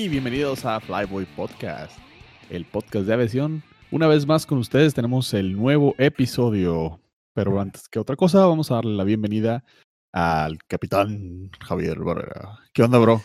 y 0.00 0.08
bienvenidos 0.08 0.64
a 0.64 0.80
Flyboy 0.80 1.26
Podcast, 1.36 1.92
el 2.48 2.64
podcast 2.64 3.04
de 3.04 3.12
aviación. 3.12 3.62
Una 3.90 4.06
vez 4.06 4.26
más 4.26 4.46
con 4.46 4.56
ustedes 4.56 4.94
tenemos 4.94 5.34
el 5.34 5.54
nuevo 5.54 5.94
episodio, 5.98 7.02
pero 7.34 7.60
antes 7.60 7.86
que 7.86 7.98
otra 7.98 8.16
cosa 8.16 8.46
vamos 8.46 8.70
a 8.70 8.76
darle 8.76 8.96
la 8.96 9.04
bienvenida 9.04 9.62
al 10.10 10.56
capitán 10.66 11.50
Javier 11.60 11.98
Barrera. 11.98 12.60
¿Qué 12.72 12.82
onda, 12.82 12.98
bro? 12.98 13.20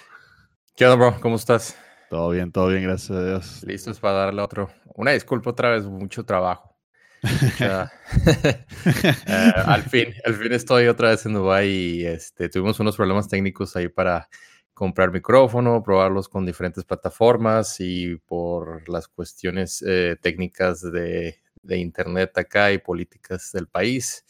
¿Qué 0.76 0.86
onda, 0.86 0.98
bro? 0.98 1.22
¿Cómo 1.22 1.38
estás? 1.38 1.77
Todo 2.09 2.32
bien, 2.32 2.52
todo 2.52 2.68
bien, 2.68 2.84
gracias 2.84 3.12
a 3.12 3.26
Dios. 3.26 3.64
Listos 3.64 4.02
para 4.02 4.26
darle 4.26 4.42
otro. 4.42 4.70
Una 4.96 5.12
disculpa 5.12 5.52
otra 5.52 5.70
vez, 5.70 5.86
mucho 5.86 6.26
trabajo. 6.26 6.76
Uh, 7.23 7.88
al 9.66 9.84
fin, 9.84 10.13
al 10.26 10.35
fin 10.35 10.52
estoy 10.52 10.88
otra 10.88 11.12
vez 11.12 11.26
en 11.26 11.35
Dubai 11.35 11.70
y 11.70 12.05
este, 12.05 12.49
tuvimos 12.49 12.82
unos 12.82 12.98
problemas 12.98 13.30
técnicos 13.30 13.77
ahí 13.77 13.88
para 13.88 14.27
comprar 14.75 15.11
micrófono, 15.11 15.81
probarlos 15.81 16.29
con 16.29 16.45
diferentes 16.45 16.84
plataformas 16.84 17.79
y 17.79 18.17
por 18.17 18.88
las 18.89 19.07
cuestiones 19.07 19.84
eh, 19.88 20.17
técnicas 20.21 20.81
de, 20.81 21.39
de, 21.63 21.77
internet 21.77 22.38
acá 22.38 22.71
y 22.73 22.77
políticas 22.77 23.51
del 23.53 23.67
país 23.67 24.25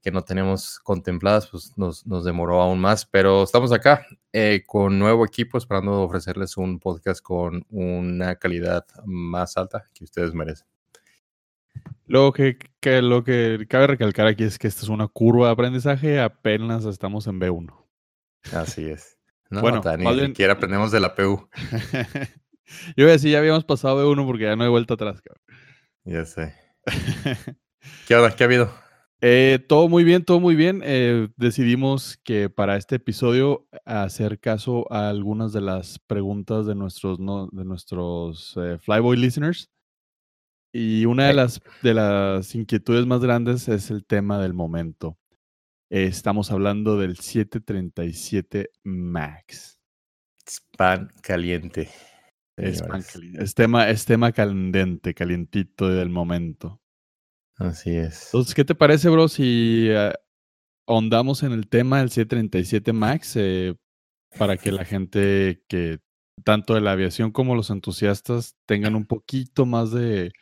que 0.00 0.10
no 0.10 0.22
tenemos 0.22 0.78
contempladas, 0.80 1.48
pues 1.48 1.76
nos, 1.76 2.06
nos 2.06 2.24
demoró 2.24 2.62
aún 2.62 2.80
más, 2.80 3.04
pero 3.04 3.42
estamos 3.42 3.70
acá 3.72 4.06
eh, 4.32 4.62
con 4.66 4.98
nuevo 4.98 5.24
equipo 5.26 5.58
esperando 5.58 6.02
ofrecerles 6.02 6.56
un 6.56 6.78
podcast 6.78 7.20
con 7.20 7.66
una 7.68 8.36
calidad 8.36 8.86
más 9.04 9.56
alta 9.58 9.88
que 9.92 10.04
ustedes 10.04 10.32
merecen. 10.32 10.66
Lo 12.06 12.32
que, 12.32 12.56
que, 12.80 13.02
lo 13.02 13.22
que 13.22 13.66
cabe 13.68 13.88
recalcar 13.88 14.26
aquí 14.26 14.44
es 14.44 14.58
que 14.58 14.66
esta 14.66 14.82
es 14.82 14.88
una 14.88 15.08
curva 15.08 15.48
de 15.48 15.52
aprendizaje, 15.52 16.20
apenas 16.20 16.86
estamos 16.86 17.26
en 17.26 17.38
B1. 17.38 17.74
Así 18.52 18.88
es. 18.88 19.17
No, 19.50 19.60
bueno, 19.60 19.82
ni 19.96 20.26
siquiera 20.26 20.54
aprendemos 20.54 20.92
de 20.92 21.00
la 21.00 21.14
PU. 21.14 21.48
Yo 22.96 23.04
voy 23.04 23.08
a 23.08 23.12
decir, 23.12 23.30
ya 23.30 23.38
habíamos 23.38 23.64
pasado 23.64 23.96
B1 23.96 24.26
porque 24.26 24.44
ya 24.44 24.56
no 24.56 24.64
hay 24.64 24.70
vuelta 24.70 24.94
atrás, 24.94 25.22
cabrón. 25.22 25.42
Ya 26.04 26.24
sé. 26.26 26.54
¿Qué 28.06 28.14
onda? 28.14 28.34
¿Qué 28.34 28.44
ha 28.44 28.46
habido? 28.46 28.70
Eh, 29.20 29.58
todo 29.68 29.88
muy 29.88 30.04
bien, 30.04 30.24
todo 30.24 30.38
muy 30.38 30.54
bien. 30.54 30.80
Eh, 30.84 31.28
decidimos 31.36 32.18
que 32.22 32.50
para 32.50 32.76
este 32.76 32.96
episodio 32.96 33.66
hacer 33.84 34.38
caso 34.38 34.90
a 34.92 35.08
algunas 35.08 35.52
de 35.52 35.60
las 35.60 35.98
preguntas 35.98 36.66
de 36.66 36.74
nuestros, 36.74 37.18
no, 37.18 37.48
de 37.50 37.64
nuestros 37.64 38.54
eh, 38.56 38.78
Flyboy 38.78 39.16
listeners. 39.16 39.70
Y 40.72 41.06
una 41.06 41.26
de 41.26 41.34
las, 41.34 41.60
de 41.82 41.94
las 41.94 42.54
inquietudes 42.54 43.06
más 43.06 43.20
grandes 43.20 43.68
es 43.68 43.90
el 43.90 44.04
tema 44.04 44.38
del 44.38 44.54
momento. 44.54 45.17
Estamos 45.90 46.50
hablando 46.50 46.98
del 46.98 47.16
737 47.16 48.70
Max. 48.84 49.80
Span 50.48 51.12
caliente. 51.22 51.90
Es, 52.56 52.82
caliente. 52.82 53.42
es, 53.42 53.54
tema, 53.54 53.88
es 53.88 54.04
tema 54.04 54.32
candente, 54.32 55.14
calientito 55.14 55.88
del 55.88 56.10
momento. 56.10 56.80
Así 57.56 57.90
es. 57.90 58.26
Entonces, 58.26 58.54
¿qué 58.54 58.64
te 58.64 58.74
parece, 58.74 59.08
bro, 59.08 59.28
si 59.28 59.88
uh, 59.90 60.12
ahondamos 60.86 61.42
en 61.42 61.52
el 61.52 61.68
tema 61.68 61.98
del 61.98 62.10
737 62.10 62.92
Max 62.92 63.34
eh, 63.36 63.74
para 64.38 64.56
que 64.56 64.72
la 64.72 64.84
gente 64.84 65.62
que 65.68 65.98
tanto 66.44 66.74
de 66.74 66.80
la 66.80 66.92
aviación 66.92 67.32
como 67.32 67.54
los 67.54 67.70
entusiastas 67.70 68.56
tengan 68.66 68.94
un 68.94 69.06
poquito 69.06 69.66
más 69.66 69.90
de, 69.90 70.32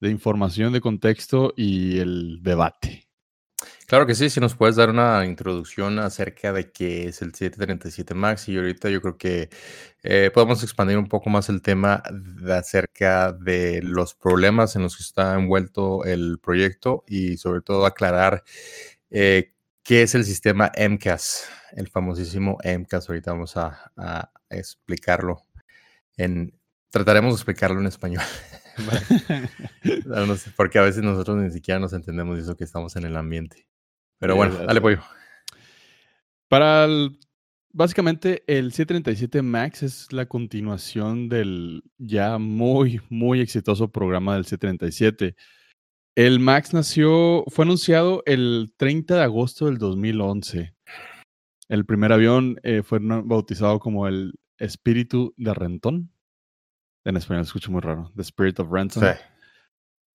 de 0.00 0.10
información, 0.10 0.72
de 0.72 0.80
contexto 0.80 1.52
y 1.56 1.98
el 1.98 2.42
debate. 2.42 3.05
Claro 3.86 4.04
que 4.04 4.16
sí, 4.16 4.30
si 4.30 4.40
nos 4.40 4.56
puedes 4.56 4.74
dar 4.74 4.90
una 4.90 5.24
introducción 5.24 6.00
acerca 6.00 6.52
de 6.52 6.72
qué 6.72 7.06
es 7.06 7.22
el 7.22 7.32
737 7.34 8.14
Max 8.14 8.48
y 8.48 8.56
ahorita 8.56 8.90
yo 8.90 9.00
creo 9.00 9.16
que 9.16 9.48
eh, 10.02 10.30
podemos 10.34 10.62
expandir 10.64 10.98
un 10.98 11.06
poco 11.06 11.30
más 11.30 11.48
el 11.48 11.62
tema 11.62 12.02
de 12.10 12.54
acerca 12.56 13.32
de 13.32 13.82
los 13.82 14.14
problemas 14.14 14.74
en 14.74 14.82
los 14.82 14.96
que 14.96 15.04
está 15.04 15.34
envuelto 15.34 16.04
el 16.04 16.40
proyecto 16.40 17.04
y 17.06 17.36
sobre 17.36 17.60
todo 17.60 17.86
aclarar 17.86 18.42
eh, 19.10 19.52
qué 19.84 20.02
es 20.02 20.16
el 20.16 20.24
sistema 20.24 20.72
MCAS, 20.76 21.48
el 21.72 21.88
famosísimo 21.88 22.58
MCAS. 22.64 23.08
Ahorita 23.08 23.32
vamos 23.32 23.56
a, 23.56 23.92
a 23.96 24.30
explicarlo 24.50 25.44
en, 26.16 26.58
trataremos 26.90 27.34
de 27.34 27.36
explicarlo 27.36 27.80
en 27.80 27.86
español. 27.86 28.24
porque 30.56 30.78
a 30.78 30.82
veces 30.82 31.02
nosotros 31.02 31.36
ni 31.36 31.50
siquiera 31.50 31.80
nos 31.80 31.92
entendemos 31.92 32.38
eso 32.38 32.56
que 32.56 32.64
estamos 32.64 32.96
en 32.96 33.04
el 33.04 33.16
ambiente. 33.16 33.66
Pero 34.18 34.36
bueno, 34.36 34.54
dale 34.54 34.80
pollo. 34.80 35.00
Para 36.48 36.86
básicamente 37.72 38.42
el 38.46 38.72
737 38.72 39.42
Max 39.42 39.82
es 39.82 40.12
la 40.12 40.26
continuación 40.26 41.28
del 41.28 41.82
ya 41.98 42.38
muy, 42.38 43.00
muy 43.10 43.40
exitoso 43.40 43.92
programa 43.92 44.34
del 44.34 44.46
737. 44.46 45.36
El 46.14 46.40
Max 46.40 46.72
nació, 46.72 47.44
fue 47.48 47.66
anunciado 47.66 48.22
el 48.24 48.72
30 48.78 49.16
de 49.16 49.22
agosto 49.22 49.66
del 49.66 49.76
2011. 49.76 50.74
El 51.68 51.84
primer 51.84 52.12
avión 52.12 52.58
eh, 52.62 52.82
fue 52.82 53.00
bautizado 53.02 53.78
como 53.78 54.08
el 54.08 54.32
Espíritu 54.58 55.34
de 55.36 55.52
Rentón. 55.52 56.10
En 57.04 57.16
español 57.16 57.42
escucho 57.42 57.70
muy 57.70 57.82
raro. 57.82 58.10
The 58.16 58.22
Spirit 58.22 58.58
of 58.58 58.70
Renton. 58.70 59.04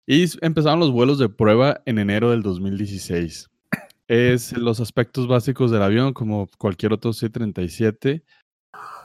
Y 0.06 0.25
empezaron 0.46 0.80
los 0.80 0.91
vuelos 0.91 1.19
de 1.19 1.28
prueba 1.28 1.81
en 1.86 2.00
enero 2.00 2.31
del 2.31 2.44
2016. 2.44 3.50
Es 4.07 4.56
los 4.57 4.79
aspectos 4.79 5.28
básicos 5.28 5.69
del 5.72 5.81
avión, 5.81 6.13
como 6.13 6.47
cualquier 6.57 6.94
otro 6.94 7.12
C-37. 7.12 8.23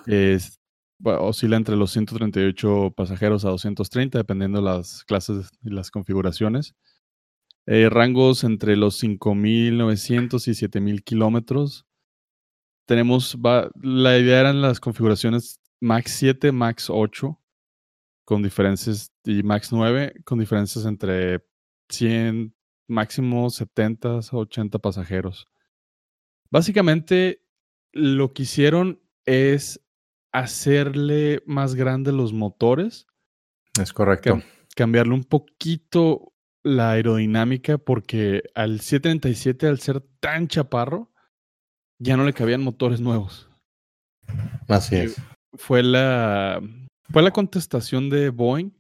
Es, 0.06 0.60
oscila 1.04 1.56
entre 1.56 1.76
los 1.76 1.90
138 1.90 2.92
pasajeros 2.96 3.44
a 3.44 3.48
230, 3.48 4.18
dependiendo 4.18 4.60
las 4.60 5.04
clases 5.04 5.50
y 5.64 5.70
las 5.70 5.90
configuraciones. 5.90 6.74
Eh, 7.66 7.88
rangos 7.88 8.44
entre 8.44 8.76
los 8.76 9.02
5.900 9.02 10.48
y 10.48 10.50
7.000 10.52 11.02
kilómetros. 11.02 11.86
Tenemos, 12.86 13.36
la 13.80 14.18
idea 14.18 14.40
eran 14.40 14.60
las 14.60 14.80
configuraciones 14.80 15.60
Max 15.80 16.12
7, 16.18 16.52
Max 16.52 16.88
8 16.90 17.38
con 18.24 18.42
diferencias, 18.42 19.12
y 19.24 19.42
Max 19.42 19.72
9 19.72 20.22
con 20.24 20.38
diferencias 20.38 20.86
entre 20.86 21.44
100, 21.88 22.54
máximo 22.88 23.50
70, 23.50 24.20
80 24.30 24.78
pasajeros. 24.78 25.48
Básicamente, 26.50 27.42
lo 27.92 28.32
que 28.32 28.42
hicieron 28.42 29.00
es 29.24 29.80
hacerle 30.32 31.42
más 31.46 31.74
grandes 31.74 32.14
los 32.14 32.32
motores. 32.32 33.06
Es 33.80 33.92
correcto. 33.92 34.42
cambiarle 34.74 35.14
un 35.14 35.24
poquito 35.24 36.32
la 36.62 36.92
aerodinámica 36.92 37.78
porque 37.78 38.42
al 38.54 38.80
737, 38.80 39.66
al 39.66 39.80
ser 39.80 40.00
tan 40.20 40.48
chaparro, 40.48 41.12
ya 41.98 42.16
no 42.16 42.24
le 42.24 42.32
cabían 42.32 42.62
motores 42.62 43.00
nuevos. 43.00 43.48
Así 44.68 44.96
es. 44.96 45.20
Fue 45.54 45.82
la, 45.82 46.60
fue 47.10 47.22
la 47.22 47.30
contestación 47.30 48.10
de 48.10 48.30
Boeing 48.30 48.70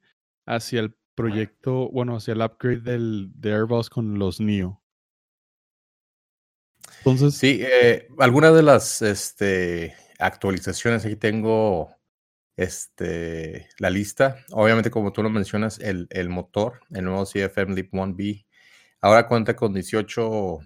hacia 0.46 0.80
el 0.80 0.96
proyecto, 1.14 1.90
bueno, 1.90 2.16
hacia 2.16 2.32
el 2.32 2.42
upgrade 2.42 2.80
del, 2.80 3.30
de 3.34 3.52
Airbus 3.52 3.90
con 3.90 4.18
los 4.18 4.40
NEO. 4.40 4.82
Entonces. 6.98 7.34
Sí, 7.34 7.60
eh, 7.62 8.08
algunas 8.18 8.54
de 8.54 8.62
las 8.62 9.02
este, 9.02 9.94
actualizaciones, 10.18 11.04
aquí 11.04 11.16
tengo 11.16 11.94
este, 12.56 13.68
la 13.78 13.90
lista. 13.90 14.38
Obviamente, 14.50 14.90
como 14.90 15.12
tú 15.12 15.22
lo 15.22 15.30
mencionas, 15.30 15.78
el, 15.80 16.06
el 16.10 16.28
motor, 16.28 16.80
el 16.90 17.04
nuevo 17.04 17.24
CFM 17.24 17.74
LEAP 17.74 17.92
1B, 17.92 18.46
ahora 19.00 19.26
cuenta 19.26 19.56
con 19.56 19.72
18 19.72 20.60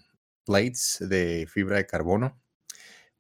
plates 0.45 0.99
de 1.01 1.47
fibra 1.49 1.77
de 1.77 1.87
carbono, 1.87 2.41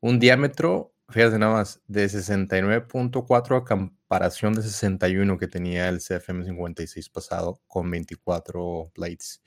un 0.00 0.19
diámetro 0.19 0.95
fíjate 1.08 1.38
nada 1.38 1.55
más, 1.55 1.81
de 1.87 2.06
69.4 2.06 3.56
a 3.56 3.64
comparación 3.64 4.55
de 4.55 4.62
61 4.62 5.38
que 5.38 5.49
tenía 5.49 5.88
el 5.88 6.00
CFM56 6.00 7.11
pasado 7.11 7.61
con 7.67 7.91
24 7.91 8.93
blades. 8.94 9.43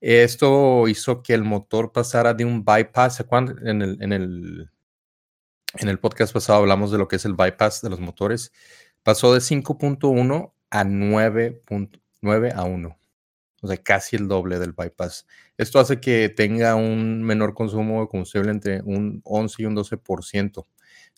Esto 0.00 0.88
hizo 0.88 1.22
que 1.22 1.34
el 1.34 1.44
motor 1.44 1.92
pasara 1.92 2.34
de 2.34 2.44
un 2.44 2.64
bypass. 2.64 3.24
En 3.62 3.82
el, 3.82 4.02
en, 4.02 4.12
el, 4.12 4.70
en 5.78 5.88
el 5.88 5.98
podcast 5.98 6.32
pasado 6.32 6.60
hablamos 6.60 6.90
de 6.90 6.98
lo 6.98 7.06
que 7.08 7.16
es 7.16 7.24
el 7.24 7.34
bypass 7.34 7.82
de 7.82 7.90
los 7.90 8.00
motores. 8.00 8.52
Pasó 9.02 9.32
de 9.34 9.40
5.1 9.40 10.52
a 10.70 10.84
9.9 10.84 12.52
a 12.54 12.64
1. 12.64 12.98
O 13.62 13.68
sea, 13.68 13.76
casi 13.76 14.16
el 14.16 14.26
doble 14.26 14.58
del 14.58 14.72
bypass. 14.72 15.26
Esto 15.58 15.80
hace 15.80 16.00
que 16.00 16.30
tenga 16.30 16.74
un 16.76 17.22
menor 17.22 17.52
consumo 17.54 18.00
de 18.00 18.08
combustible 18.08 18.50
entre 18.50 18.80
un 18.82 19.20
11 19.24 19.62
y 19.62 19.66
un 19.66 19.76
12% 19.76 20.66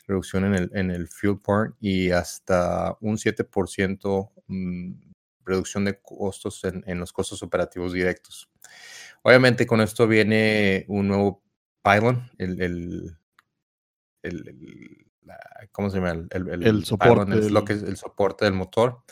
reducción 0.06 0.44
en 0.44 0.54
el, 0.54 0.70
en 0.74 0.90
el 0.90 1.08
fuel 1.08 1.38
part 1.38 1.74
y 1.80 2.10
hasta 2.10 2.96
un 3.00 3.16
7% 3.16 4.30
mm, 4.46 4.92
reducción 5.44 5.84
de 5.84 6.00
costos 6.00 6.62
en, 6.64 6.98
los 6.98 7.12
costos 7.12 7.42
operativos 7.42 7.92
directos. 7.92 8.50
Obviamente 9.22 9.66
con 9.66 9.80
esto 9.80 10.06
viene 10.06 10.84
un 10.88 11.08
nuevo 11.08 11.42
pylon, 11.82 12.30
el, 12.38 13.16
el, 14.22 14.78
¿cómo 15.72 15.90
se 15.90 15.98
llama? 15.98 16.26
El, 16.30 16.62
el, 16.62 16.84
soporte. 16.84 17.38
Es 17.38 17.50
lo 17.50 17.64
que 17.64 17.74
es 17.74 17.82
el 17.82 17.96
soporte 17.96 18.44
del 18.44 18.54
motor. 18.54 19.02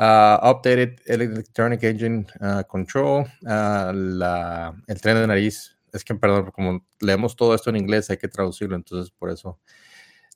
Uh, 0.00 0.38
updated 0.48 1.00
Electronic 1.06 1.82
Engine 1.82 2.24
uh, 2.40 2.62
Control, 2.68 3.24
uh, 3.42 3.92
la, 3.92 4.72
el 4.86 5.00
tren 5.00 5.16
de 5.16 5.26
nariz. 5.26 5.76
Es 5.92 6.04
que, 6.04 6.14
perdón, 6.14 6.52
como 6.52 6.86
leemos 7.00 7.34
todo 7.34 7.54
esto 7.54 7.70
en 7.70 7.76
inglés, 7.76 8.08
hay 8.10 8.16
que 8.16 8.28
traducirlo, 8.28 8.76
entonces 8.76 9.10
por 9.10 9.30
eso 9.30 9.58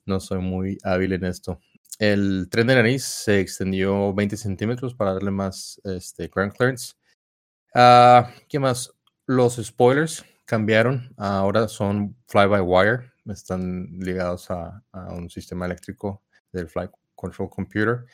no 0.05 0.19
soy 0.19 0.39
muy 0.39 0.77
hábil 0.83 1.13
en 1.13 1.25
esto. 1.25 1.59
El 1.99 2.47
tren 2.49 2.67
de 2.67 2.75
nariz 2.75 3.03
se 3.03 3.39
extendió 3.39 4.13
20 4.13 4.35
centímetros 4.35 4.95
para 4.95 5.13
darle 5.13 5.31
más 5.31 5.79
este, 5.83 6.27
ground 6.27 6.53
clearance. 6.53 6.95
¿Qué 8.47 8.59
más? 8.59 8.91
Los 9.25 9.55
spoilers 9.55 10.25
cambiaron, 10.45 11.13
ahora 11.17 11.67
son 11.67 12.15
fly-by-wire, 12.27 13.11
están 13.25 13.87
ligados 13.99 14.51
a, 14.51 14.83
un 15.11 15.29
sistema 15.29 15.65
eléctrico 15.65 16.23
del 16.51 16.67
Flight 16.67 16.91
Control 17.15 17.49
Computer. 17.49 18.05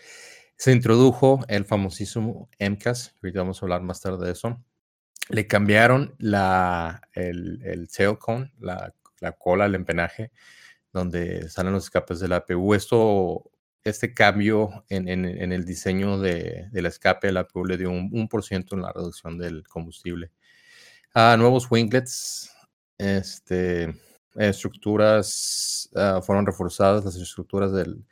Se 0.56 0.72
introdujo 0.72 1.40
el 1.48 1.66
famosísimo 1.66 2.50
MCAS, 2.60 3.16
ahorita 3.22 3.40
vamos 3.40 3.62
a 3.62 3.66
hablar 3.66 3.82
más 3.82 4.02
tarde 4.02 4.26
de 4.26 4.34
eso. 4.34 4.64
Le 5.30 5.48
cambiaron 5.48 6.16
la, 6.20 7.02
el, 7.14 7.62
el 7.64 7.88
tail 7.90 8.18
cone, 8.18 8.52
la, 8.60 8.94
cola, 9.38 9.66
el 9.66 9.76
empenaje, 9.76 10.32
donde 10.94 11.50
salen 11.50 11.74
los 11.74 11.86
escapes 11.86 12.20
de 12.20 12.28
la 12.28 12.38
APU. 12.38 12.74
Esto, 12.74 13.52
este 13.84 14.14
cambio 14.14 14.86
en, 14.90 15.08
en, 15.08 15.52
el 15.52 15.66
diseño 15.66 16.20
de, 16.20 16.68
del 16.72 16.86
escape 16.86 17.28
de 17.28 17.34
la 17.34 17.42
APU 17.42 17.66
le 17.66 17.78
dio 17.78 17.90
un, 17.92 18.10
un 18.12 18.28
por 18.28 18.44
ciento 18.44 18.76
en 18.76 18.82
la 18.82 18.92
reducción 18.92 19.38
del 19.38 19.68
combustible. 19.68 20.32
Nuevos 21.16 21.70
winglets, 21.72 22.52
este, 22.98 23.94
estructuras 24.36 25.90
uh, 25.94 26.22
fueron 26.22 26.46
reforzadas, 26.46 27.04
las 27.04 27.16
estructuras 27.16 27.74
del, 27.74 28.06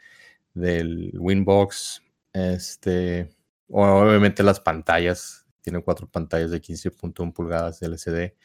del 0.54 1.14
Windbox 1.18 2.02
este, 2.38 3.30
obviamente 3.70 4.44
las 4.44 4.60
pantallas, 4.60 5.46
tiene 5.62 5.82
cuatro 5.82 6.08
pantallas 6.08 6.52
de 6.52 6.62
15.1 6.62 7.34
pulgadas 7.34 7.80
de 7.80 7.88
LCD. 7.88 8.36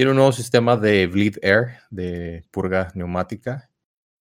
Tiene 0.00 0.12
un 0.12 0.16
nuevo 0.16 0.32
sistema 0.32 0.78
de 0.78 1.06
bleed 1.06 1.36
air, 1.42 1.76
de 1.90 2.42
purga 2.50 2.90
neumática, 2.94 3.70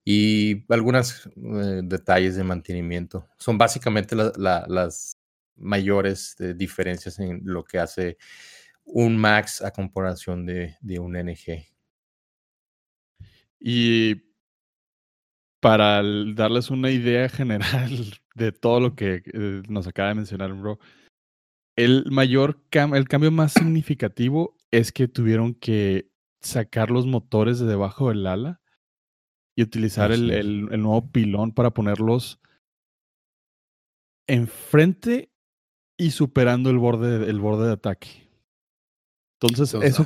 y 0.04 0.64
algunos 0.72 1.26
eh, 1.26 1.80
detalles 1.82 2.36
de 2.36 2.44
mantenimiento. 2.44 3.26
Son 3.36 3.58
básicamente 3.58 4.14
las 4.14 5.16
mayores 5.56 6.36
eh, 6.38 6.54
diferencias 6.54 7.18
en 7.18 7.40
lo 7.42 7.64
que 7.64 7.80
hace 7.80 8.16
un 8.84 9.16
Max 9.16 9.60
a 9.60 9.72
comparación 9.72 10.46
de, 10.46 10.76
un 11.00 11.14
NG. 11.14 11.66
Y 13.58 14.22
para 15.58 16.00
darles 16.32 16.70
una 16.70 16.92
idea 16.92 17.28
general 17.28 18.14
de 18.36 18.52
todo 18.52 18.78
lo 18.78 18.94
que 18.94 19.20
eh, 19.34 19.62
nos 19.68 19.88
acaba 19.88 20.10
de 20.10 20.14
mencionar, 20.14 20.52
bro, 20.52 20.78
el 21.74 22.04
mayor 22.08 22.62
el 22.70 23.08
cambio 23.08 23.32
más 23.32 23.52
significativo 23.52 24.55
es 24.70 24.92
que 24.92 25.08
tuvieron 25.08 25.54
que 25.54 26.10
sacar 26.40 26.90
los 26.90 27.06
motores 27.06 27.58
de 27.58 27.66
debajo 27.66 28.08
del 28.08 28.26
ala 28.26 28.60
y 29.56 29.62
utilizar 29.62 30.12
el, 30.12 30.30
el, 30.30 30.82
nuevo 30.82 31.10
pilón 31.10 31.52
para 31.52 31.70
ponerlos 31.70 32.40
enfrente 34.28 35.32
y 35.98 36.10
superando 36.10 36.68
el 36.68 36.78
borde, 36.78 37.28
el 37.28 37.40
borde 37.40 37.68
de 37.68 37.72
ataque. 37.72 38.28
Entonces, 39.40 39.74
eso, 39.82 40.04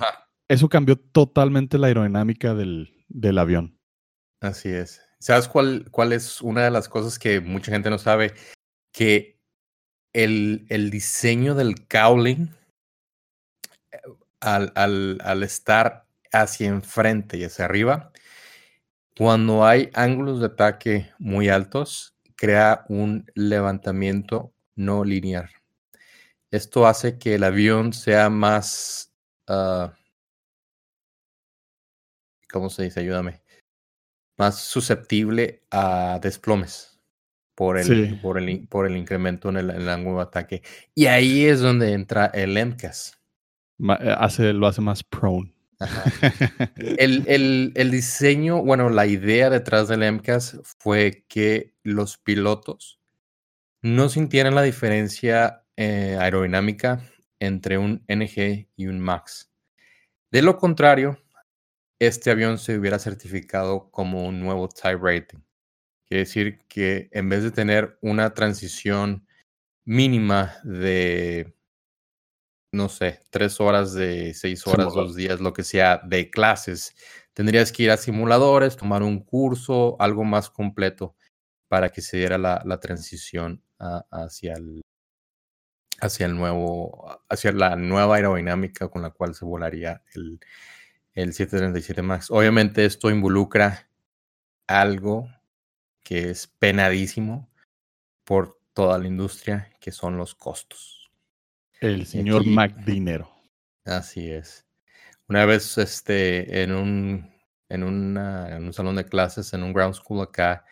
eso 0.48 0.68
cambió 0.68 0.96
totalmente 0.96 1.78
la 1.78 1.88
aerodinámica 1.88 2.54
del, 2.54 3.04
del 3.08 3.38
avión. 3.38 3.78
Así 4.40 4.68
es. 4.68 5.02
¿Sabes 5.18 5.48
cuál, 5.48 5.88
cuál 5.90 6.12
es 6.12 6.40
una 6.40 6.64
de 6.64 6.70
las 6.70 6.88
cosas 6.88 7.18
que 7.18 7.40
mucha 7.40 7.72
gente 7.72 7.90
no 7.90 7.98
sabe? 7.98 8.34
Que 8.92 9.38
el, 10.14 10.66
el 10.68 10.90
diseño 10.90 11.54
del 11.54 11.86
cowling, 11.88 12.48
al, 14.40 14.72
al, 14.74 15.18
al 15.22 15.42
estar 15.42 16.06
hacia 16.32 16.68
enfrente 16.68 17.36
y 17.36 17.44
hacia 17.44 17.64
arriba, 17.64 18.12
cuando 19.16 19.64
hay 19.66 19.90
ángulos 19.94 20.40
de 20.40 20.46
ataque 20.46 21.10
muy 21.18 21.48
altos, 21.48 22.16
crea 22.36 22.84
un 22.88 23.30
levantamiento 23.34 24.52
no 24.76 25.04
lineal. 25.04 25.50
Esto 26.50 26.86
hace 26.86 27.18
que 27.18 27.34
el 27.34 27.44
avión 27.44 27.92
sea 27.92 28.30
más, 28.30 29.12
uh, 29.48 29.88
¿cómo 32.50 32.70
se 32.70 32.84
dice? 32.84 33.00
Ayúdame 33.00 33.42
más 34.40 34.58
susceptible 34.58 35.66
a 35.70 36.18
desplomes 36.22 36.98
por 37.54 37.76
el, 37.76 38.18
por 38.22 38.38
el, 38.38 38.66
por 38.68 38.86
el 38.86 38.96
incremento 38.96 39.50
en 39.50 39.58
el, 39.58 39.88
ángulo 39.90 40.16
de 40.16 40.22
ataque. 40.22 40.62
Y 40.94 41.06
ahí 41.06 41.44
es 41.44 41.60
donde 41.60 41.92
entra 41.92 42.24
el 42.32 42.56
MCAS. 42.56 43.19
Eh, 43.80 44.14
hace, 44.18 44.52
lo 44.52 44.66
hace 44.66 44.80
más 44.80 45.02
prone. 45.02 45.54
El, 46.98 47.24
el, 47.26 47.72
el, 47.74 47.90
diseño, 47.90 48.62
bueno, 48.62 48.90
la 48.90 49.06
idea 49.06 49.48
detrás 49.48 49.88
del 49.88 50.12
MCAS 50.12 50.60
fue 50.78 51.24
que 51.26 51.72
los 51.82 52.18
pilotos 52.18 53.00
no 53.80 54.10
sintieran 54.10 54.54
la 54.54 54.60
diferencia 54.60 55.64
eh, 55.76 56.18
aerodinámica 56.20 57.00
entre 57.38 57.78
un 57.78 58.04
NG 58.08 58.68
y 58.76 58.86
un 58.88 59.00
MAX. 59.00 59.50
De 60.30 60.42
lo 60.42 60.58
contrario, 60.58 61.18
este 61.98 62.30
avión 62.30 62.58
se 62.58 62.78
hubiera 62.78 62.98
certificado 62.98 63.90
como 63.90 64.26
un 64.26 64.40
nuevo 64.40 64.68
type 64.68 64.98
rating. 65.00 65.38
Quiere 66.06 66.24
decir 66.24 66.58
que 66.68 67.08
en 67.12 67.30
vez 67.30 67.42
de 67.42 67.50
tener 67.50 67.98
una 68.02 68.34
transición 68.34 69.26
mínima 69.86 70.56
de, 70.62 71.54
no 72.72 72.88
sé, 72.88 73.20
tres 73.30 73.60
horas 73.60 73.94
de 73.94 74.34
seis 74.34 74.66
horas, 74.66 74.94
dos 74.94 75.14
días, 75.16 75.40
lo 75.40 75.52
que 75.52 75.64
sea, 75.64 76.00
de 76.04 76.30
clases, 76.30 76.94
tendrías 77.34 77.72
que 77.72 77.84
ir 77.84 77.90
a 77.90 77.96
simuladores, 77.96 78.76
tomar 78.76 79.02
un 79.02 79.20
curso, 79.20 79.96
algo 80.00 80.24
más 80.24 80.50
completo 80.50 81.16
para 81.68 81.90
que 81.90 82.02
se 82.02 82.18
diera 82.18 82.38
la, 82.38 82.62
la 82.64 82.80
transición 82.80 83.62
hacia 84.10 84.54
el 84.54 84.82
hacia 86.00 86.26
el 86.26 86.34
nuevo, 86.34 87.22
hacia 87.28 87.52
la 87.52 87.76
nueva 87.76 88.16
aerodinámica 88.16 88.88
con 88.88 89.02
la 89.02 89.10
cual 89.10 89.34
se 89.34 89.44
volaría 89.44 90.02
el, 90.14 90.40
el 91.12 91.32
737 91.32 92.02
Max. 92.02 92.30
Obviamente 92.30 92.84
esto 92.84 93.10
involucra 93.10 93.88
algo 94.66 95.28
que 96.02 96.30
es 96.30 96.46
penadísimo 96.46 97.50
por 98.24 98.58
toda 98.72 98.98
la 98.98 99.06
industria, 99.06 99.70
que 99.80 99.92
son 99.92 100.16
los 100.16 100.34
costos. 100.34 100.99
El 101.80 102.06
señor 102.06 102.46
Mac 102.46 102.76
dinero. 102.84 103.30
Así 103.84 104.30
es. 104.30 104.66
Una 105.28 105.46
vez 105.46 105.78
este, 105.78 106.62
en, 106.62 106.72
un, 106.72 107.34
en, 107.68 107.82
una, 107.82 108.56
en 108.56 108.64
un 108.64 108.72
salón 108.72 108.96
de 108.96 109.06
clases, 109.06 109.52
en 109.54 109.62
un 109.62 109.72
ground 109.72 109.94
school 109.94 110.22
acá, 110.22 110.64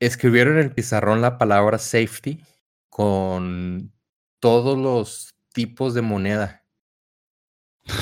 escribieron 0.00 0.54
en 0.54 0.64
el 0.64 0.74
pizarrón 0.74 1.20
la 1.20 1.38
palabra 1.38 1.78
safety 1.78 2.42
con 2.88 3.92
todos 4.40 4.78
los 4.78 5.34
tipos 5.52 5.94
de 5.94 6.02
moneda 6.02 6.64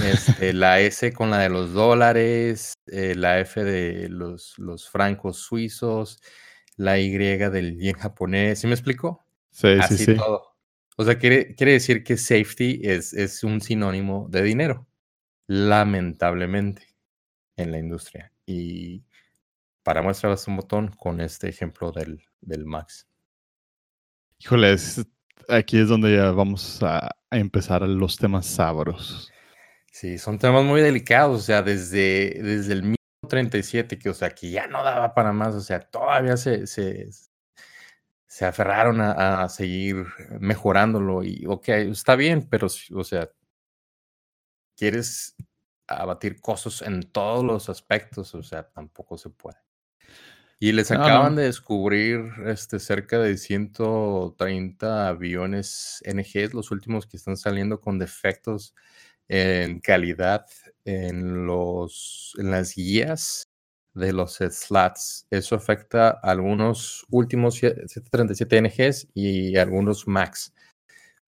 este, 0.04 0.52
la 0.52 0.80
S 0.80 1.12
con 1.12 1.30
la 1.30 1.38
de 1.38 1.48
los 1.48 1.72
dólares, 1.72 2.74
eh, 2.86 3.14
la 3.14 3.40
F 3.40 3.62
de 3.64 4.08
los, 4.08 4.58
los 4.58 4.88
francos 4.88 5.38
suizos, 5.38 6.20
la 6.76 6.98
Y 6.98 7.10
del 7.16 7.78
yen 7.78 7.94
japonés. 7.94 8.60
¿Sí 8.60 8.66
me 8.66 8.74
explico? 8.74 9.24
Sí, 9.50 9.68
Así 9.80 9.96
sí, 9.98 10.04
sí. 10.06 10.14
Todo. 10.16 10.55
O 10.96 11.04
sea, 11.04 11.18
quiere, 11.18 11.54
quiere 11.54 11.72
decir 11.72 12.02
que 12.02 12.16
safety 12.16 12.80
es, 12.82 13.12
es 13.12 13.44
un 13.44 13.60
sinónimo 13.60 14.26
de 14.30 14.42
dinero, 14.42 14.86
lamentablemente, 15.46 16.96
en 17.56 17.70
la 17.70 17.78
industria. 17.78 18.32
Y 18.46 19.04
para 19.82 20.02
muestras 20.02 20.48
un 20.48 20.56
botón 20.56 20.88
con 20.88 21.20
este 21.20 21.48
ejemplo 21.48 21.92
del, 21.92 22.24
del 22.40 22.64
Max. 22.64 23.06
Híjole, 24.38 24.76
aquí 25.48 25.78
es 25.78 25.88
donde 25.88 26.16
ya 26.16 26.30
vamos 26.30 26.82
a, 26.82 27.10
a 27.30 27.38
empezar 27.38 27.82
los 27.82 28.16
temas 28.16 28.46
sabrosos. 28.46 29.30
Sí, 29.92 30.18
son 30.18 30.38
temas 30.38 30.64
muy 30.64 30.80
delicados, 30.80 31.40
o 31.40 31.42
sea, 31.42 31.62
desde, 31.62 32.38
desde 32.42 32.72
el 32.74 32.82
mismo 32.82 32.96
37, 33.28 33.98
que, 33.98 34.10
o 34.10 34.14
sea, 34.14 34.30
que 34.30 34.50
ya 34.50 34.66
no 34.66 34.82
daba 34.82 35.14
para 35.14 35.32
más, 35.32 35.54
o 35.54 35.60
sea, 35.60 35.80
todavía 35.80 36.36
se, 36.36 36.66
se, 36.66 37.08
se 38.36 38.44
aferraron 38.44 39.00
a, 39.00 39.44
a 39.44 39.48
seguir 39.48 40.04
mejorándolo 40.40 41.24
y, 41.24 41.46
ok, 41.46 41.68
está 41.68 42.16
bien, 42.16 42.46
pero, 42.50 42.66
o 42.66 43.02
sea, 43.02 43.30
quieres 44.76 45.34
abatir 45.86 46.38
costos 46.42 46.82
en 46.82 47.10
todos 47.10 47.42
los 47.42 47.70
aspectos, 47.70 48.34
o 48.34 48.42
sea, 48.42 48.68
tampoco 48.68 49.16
se 49.16 49.30
puede. 49.30 49.56
Y 50.58 50.72
les 50.72 50.90
acaban 50.90 51.34
de 51.34 51.44
descubrir 51.44 52.30
este, 52.44 52.78
cerca 52.78 53.18
de 53.18 53.38
130 53.38 55.08
aviones 55.08 56.02
NGs, 56.04 56.52
los 56.52 56.70
últimos 56.70 57.06
que 57.06 57.16
están 57.16 57.38
saliendo 57.38 57.80
con 57.80 57.98
defectos 57.98 58.74
en 59.28 59.80
calidad 59.80 60.44
en, 60.84 61.46
los, 61.46 62.34
en 62.38 62.50
las 62.50 62.74
guías 62.74 63.48
de 63.96 64.12
los 64.12 64.36
slats. 64.36 65.26
Eso 65.30 65.56
afecta 65.56 66.10
a 66.10 66.30
algunos 66.30 67.06
últimos 67.10 67.56
737 67.56 68.62
NGs 68.62 69.08
y 69.14 69.56
algunos 69.56 70.06
Max. 70.06 70.54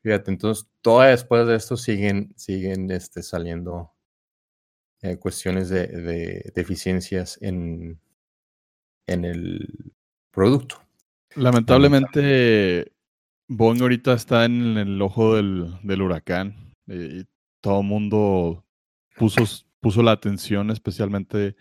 Fíjate, 0.02 0.30
entonces, 0.30 0.68
todavía 0.80 1.10
después 1.10 1.46
de 1.46 1.56
esto 1.56 1.76
siguen, 1.76 2.32
siguen 2.36 2.90
este, 2.90 3.22
saliendo 3.22 3.92
eh, 5.02 5.16
cuestiones 5.16 5.70
de, 5.70 6.52
deficiencias 6.54 7.38
en, 7.40 8.00
en 9.06 9.24
el 9.24 9.92
producto. 10.30 10.80
Lamentablemente, 11.34 12.92
Boeing 13.48 13.80
ahorita 13.80 14.12
está 14.12 14.44
en 14.44 14.76
el 14.76 15.00
ojo 15.02 15.36
del, 15.36 15.78
del 15.82 16.02
huracán 16.02 16.74
y 16.86 17.24
todo 17.60 17.80
el 17.80 17.86
mundo 17.86 18.64
puso, 19.16 19.42
puso 19.80 20.02
la 20.02 20.12
atención 20.12 20.70
especialmente 20.70 21.56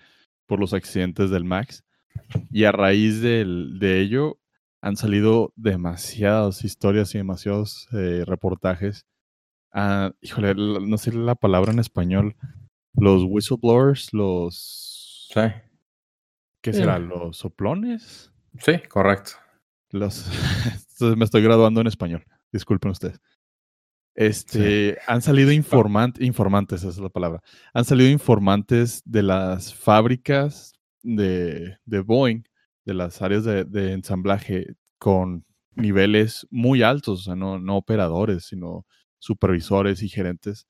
por 0.48 0.60
los 0.60 0.74
accidentes 0.74 1.30
del 1.30 1.44
Max. 1.44 1.84
Y 2.51 2.63
a 2.63 2.72
raíz 2.72 3.22
del, 3.22 3.77
de 3.80 4.01
ello 4.01 4.39
han 4.82 4.98
salido 4.98 5.54
demasiadas 5.56 6.63
historias 6.63 7.13
y 7.13 7.20
demasiados 7.20 7.88
eh, 7.94 8.24
reportajes. 8.25 9.06
Ah, 9.72 10.12
híjole, 10.22 10.56
no 10.56 10.98
sé 10.98 11.13
la 11.13 11.36
palabra 11.36 11.72
en 11.72 11.80
español. 11.80 12.36
Los 12.94 13.24
whistleblowers, 13.27 14.13
los... 14.13 15.27
Sí. 15.32 15.42
¿Qué 16.62 16.74
será? 16.74 16.98
¿Los 16.98 17.38
soplones? 17.38 18.34
Sí, 18.60 18.80
correcto. 18.89 19.32
Los... 19.92 20.30
me 21.16 21.25
estoy 21.25 21.44
graduando 21.44 21.82
en 21.82 21.88
español. 21.88 22.25
Disculpen 22.51 22.92
ustedes. 22.92 23.20
Este, 24.18 24.98
han 25.06 25.22
salido 25.22 25.52
informantes, 25.52 26.80
esa 26.80 26.90
es 26.90 26.98
la 26.98 27.10
palabra. 27.10 27.44
Han 27.72 27.86
salido 27.86 28.10
informantes 28.10 29.04
de 29.06 29.22
las 29.22 29.76
fábricas 29.76 30.74
de, 31.04 31.78
de 31.86 32.00
Boeing, 32.00 32.42
de 32.84 32.96
las 32.96 33.22
áreas 33.22 33.44
de, 33.44 33.94
ensamblaje, 33.94 34.74
con 34.98 35.46
niveles 35.76 36.48
muy 36.50 36.82
altos, 36.82 37.20
o 37.20 37.24
sea, 37.26 37.36
no, 37.36 37.60
no 37.60 37.78
operadores, 37.78 38.46
sino 38.46 38.88
supervisores 39.20 40.02
y 40.02 40.10
gerentes 40.10 40.68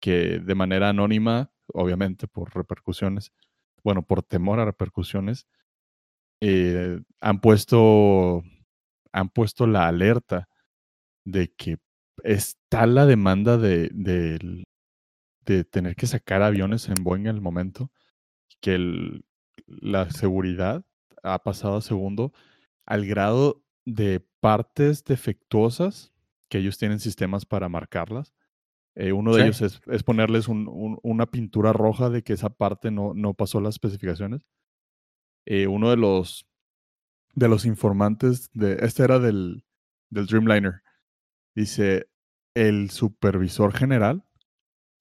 que 0.00 0.38
de 0.38 0.54
manera 0.54 0.88
anónima, 0.88 1.52
obviamente 1.74 2.26
por 2.26 2.56
repercusiones, 2.56 3.32
bueno, 3.84 4.02
por 4.02 4.22
temor 4.22 4.60
a 4.60 4.64
repercusiones, 4.64 5.46
eh, 6.40 7.00
han 7.20 7.40
puesto 7.42 8.42
han 9.12 9.28
puesto 9.28 9.66
la 9.66 9.88
alerta 9.88 10.48
de 11.24 11.52
que 11.54 11.78
está 12.24 12.86
la 12.86 13.06
demanda 13.06 13.58
de, 13.58 13.90
de, 13.92 15.64
tener 15.64 15.96
que 15.96 16.06
sacar 16.06 16.42
aviones 16.42 16.88
en 16.88 17.02
Boeing 17.02 17.22
en 17.22 17.36
el 17.36 17.40
momento, 17.40 17.90
que 18.60 19.22
la 19.66 20.10
seguridad 20.10 20.84
ha 21.22 21.42
pasado 21.42 21.76
a 21.76 21.82
segundo 21.82 22.32
al 22.84 23.06
grado 23.06 23.62
de 23.84 24.20
partes 24.40 25.04
defectuosas 25.04 26.12
que 26.48 26.58
ellos 26.58 26.78
tienen 26.78 27.00
sistemas 27.00 27.46
para 27.46 27.68
marcarlas. 27.68 28.34
Eh, 28.94 29.12
uno 29.12 29.34
de 29.34 29.44
ellos 29.44 29.62
es, 29.62 30.02
ponerles 30.02 30.48
una 30.48 31.26
pintura 31.26 31.72
roja 31.72 32.10
de 32.10 32.22
que 32.22 32.32
esa 32.32 32.50
parte 32.50 32.90
no, 32.90 33.14
no 33.14 33.34
pasó 33.34 33.60
las 33.60 33.76
especificaciones. 33.76 34.44
Eh, 35.46 35.66
uno 35.66 35.90
de 35.90 35.96
los, 35.96 36.46
de 37.34 37.48
los 37.48 37.64
informantes, 37.64 38.50
de, 38.52 38.78
este 38.80 39.04
era 39.04 39.18
del, 39.18 39.64
del 40.10 40.26
Dreamliner, 40.26 40.82
Dice, 41.58 42.08
el 42.54 42.90
supervisor 42.90 43.72
general 43.72 44.24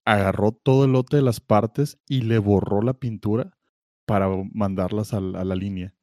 agarró 0.05 0.53
todo 0.53 0.85
el 0.85 0.93
lote 0.93 1.17
de 1.17 1.21
las 1.21 1.39
partes 1.39 1.99
y 2.07 2.21
le 2.21 2.39
borró 2.39 2.81
la 2.81 2.95
pintura 2.95 3.55
para 4.07 4.27
mandarlas 4.55 5.13
a, 5.13 5.21
la 5.21 5.55
línea. 5.55 5.93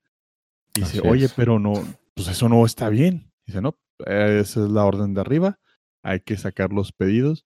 Dice, 0.72 1.00
oye, 1.04 1.28
pero 1.34 1.58
no, 1.58 1.72
pues 2.14 2.28
eso 2.28 2.48
no 2.48 2.64
está 2.64 2.88
bien. 2.88 3.32
Dice, 3.44 3.62
no, 3.62 3.80
esa 4.06 4.64
es 4.64 4.70
la 4.70 4.84
orden 4.84 5.12
de 5.14 5.22
arriba, 5.22 5.58
hay 6.04 6.20
que 6.20 6.36
sacar 6.36 6.72
los 6.72 6.92
pedidos 6.92 7.44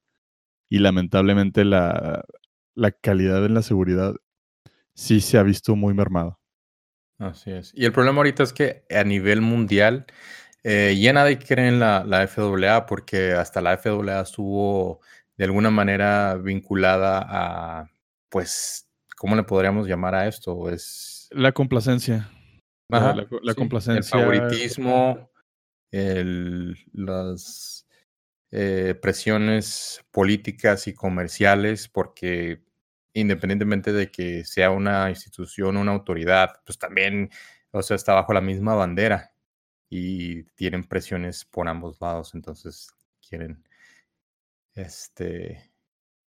y 0.69 0.81
lamentablemente 0.81 1.65
la, 1.65 2.27
la 2.75 2.91
calidad 2.91 3.43
en 3.47 3.55
la 3.55 3.63
seguridad 3.63 4.17
sí 4.93 5.23
se 5.23 5.39
ha 5.39 5.43
visto 5.43 5.77
muy 5.77 5.95
mermada. 5.95 6.39
Así 7.19 7.53
es. 7.53 7.73
Y 7.75 7.87
el 7.87 7.93
problema 7.93 8.19
ahorita 8.19 8.43
es 8.43 8.53
que 8.53 8.85
a 8.91 9.03
nivel 9.03 9.41
mundial 9.41 10.05
eh, 10.65 10.97
ya 11.01 11.13
nadie 11.13 11.39
cree 11.39 11.69
en 11.69 11.79
la, 11.79 12.05
la, 12.05 12.27
FAA 12.27 12.87
porque 12.87 13.33
hasta 13.33 13.61
la 13.61 13.79
FAA 13.79 14.21
estuvo 14.21 15.01
de 15.37 15.45
alguna 15.45 15.71
manera 15.71 16.35
vinculada 16.37 17.25
a, 17.29 17.91
pues, 18.29 18.89
¿cómo 19.17 19.37
le 19.37 19.45
podríamos 19.45 19.87
llamar 19.87 20.15
a 20.15 20.27
esto? 20.27 20.69
Es... 20.69 21.29
La 21.31 21.53
complacencia. 21.53 22.31
la, 22.89 23.55
complacencia. 23.55 23.99
El 23.99 24.05
favoritismo, 24.05 25.31
las 26.93 27.87
eh, 28.51 28.95
presiones 29.01 30.05
políticas 30.11 30.89
y 30.89 30.95
comerciales, 30.95 31.87
porque 31.87 32.65
independientemente 33.13 33.93
de 33.93 34.11
que 34.11 34.45
sea 34.45 34.71
una 34.71 35.09
institución, 35.09 35.77
una 35.77 35.93
autoridad, 35.93 36.61
pues 36.67 36.79
también, 36.79 37.31
o 37.71 37.83
sea, 37.83 37.95
está 37.95 38.15
bajo 38.15 38.33
la 38.33 38.41
misma 38.41 38.75
bandera 38.75 39.33
y 39.91 40.45
tienen 40.55 40.85
presiones 40.85 41.45
por 41.45 41.69
ambos 41.69 42.01
lados, 42.01 42.35
entonces 42.35 42.91
quieren 43.27 43.65
este, 44.75 45.71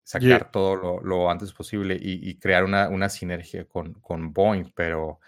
sacar 0.03 0.51
todo 0.51 0.99
lo, 1.01 1.29
antes 1.29 1.53
posible 1.53 1.97
y, 1.99 2.35
crear 2.39 2.63
una, 2.63 2.89
una 2.89 3.09
sinergia 3.09 3.65
con, 3.65 3.93
con, 3.95 4.33
Boeing, 4.33 4.71
pero 4.75 5.19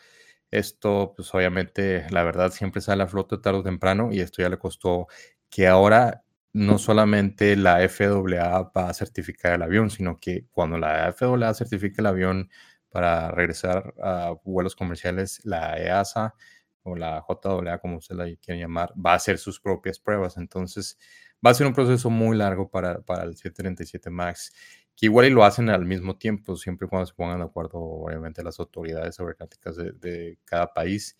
esto, 0.52 1.14
pues 1.16 1.34
obviamente, 1.34 2.06
la 2.12 2.24
verdad 2.24 2.52
siempre 2.52 2.82
sale 2.82 3.04
a 3.04 3.08
flote 3.08 3.38
tarde 3.38 3.60
o 3.60 3.64
temprano 3.64 4.10
y 4.12 4.20
esto 4.20 4.42
ya 4.42 4.50
le 4.50 4.60
costó 4.60 5.08
que 5.50 5.68
ahora 5.68 6.24
no 6.54 6.78
solamente 6.78 7.56
la 7.56 7.80
FAA 7.90 8.72
va 8.76 8.90
a 8.90 8.94
certificar 8.94 9.54
el 9.54 9.64
avión, 9.64 9.90
sino 9.90 10.20
que 10.20 10.46
cuando 10.52 10.78
la 10.78 11.12
FAA 11.12 11.54
certifique 11.56 12.02
el 12.02 12.06
avión 12.06 12.50
para 12.90 13.32
regresar 13.32 13.96
a 14.02 14.36
vuelos 14.44 14.76
comerciales, 14.76 15.42
la 15.46 15.80
EASA 15.80 16.36
o 16.84 16.96
la 16.96 17.24
JAA, 17.28 17.80
como 17.80 17.98
usted 17.98 18.16
la 18.16 18.26
quiere 18.36 18.60
llamar, 18.62 18.94
va 18.94 19.14
a 19.14 19.16
hacer 19.16 19.38
sus 19.38 19.60
propias 19.60 20.00
pruebas. 20.00 20.38
Entonces, 20.38 20.98
va 21.46 21.52
a 21.52 21.54
ser 21.54 21.68
un 21.68 21.74
proceso 21.74 22.10
muy 22.10 22.38
largo 22.38 22.70
para, 22.70 23.02
para 23.02 23.24
el 23.24 23.36
737 23.36 24.10
MAX, 24.10 24.54
que 24.96 25.08
igual 25.08 25.26
y 25.26 25.30
lo 25.32 25.44
hacen 25.44 25.70
al 25.70 25.86
mismo 25.86 26.18
tiempo, 26.18 26.56
siempre 26.56 26.86
y 26.86 26.90
cuando 26.90 27.06
se 27.08 27.14
pongan 27.14 27.40
de 27.40 27.46
acuerdo, 27.46 27.80
obviamente, 27.80 28.44
las 28.44 28.60
autoridades 28.60 29.20
aeronáuticas 29.20 29.76
de, 29.76 29.92
de 29.94 30.40
cada 30.46 30.74
país, 30.74 31.18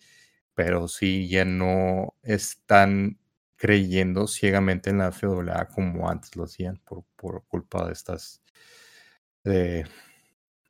pero 0.54 0.88
sí 0.88 1.28
ya 1.28 1.44
no 1.44 2.14
están 2.22 3.18
creyendo 3.56 4.26
ciegamente 4.26 4.90
en 4.90 4.98
la 4.98 5.10
FAA 5.10 5.68
como 5.68 6.10
antes 6.10 6.36
lo 6.36 6.44
hacían 6.44 6.80
por, 6.84 7.04
por 7.16 7.44
culpa 7.46 7.86
de 7.86 7.92
estas 7.92 8.42
de 9.42 9.86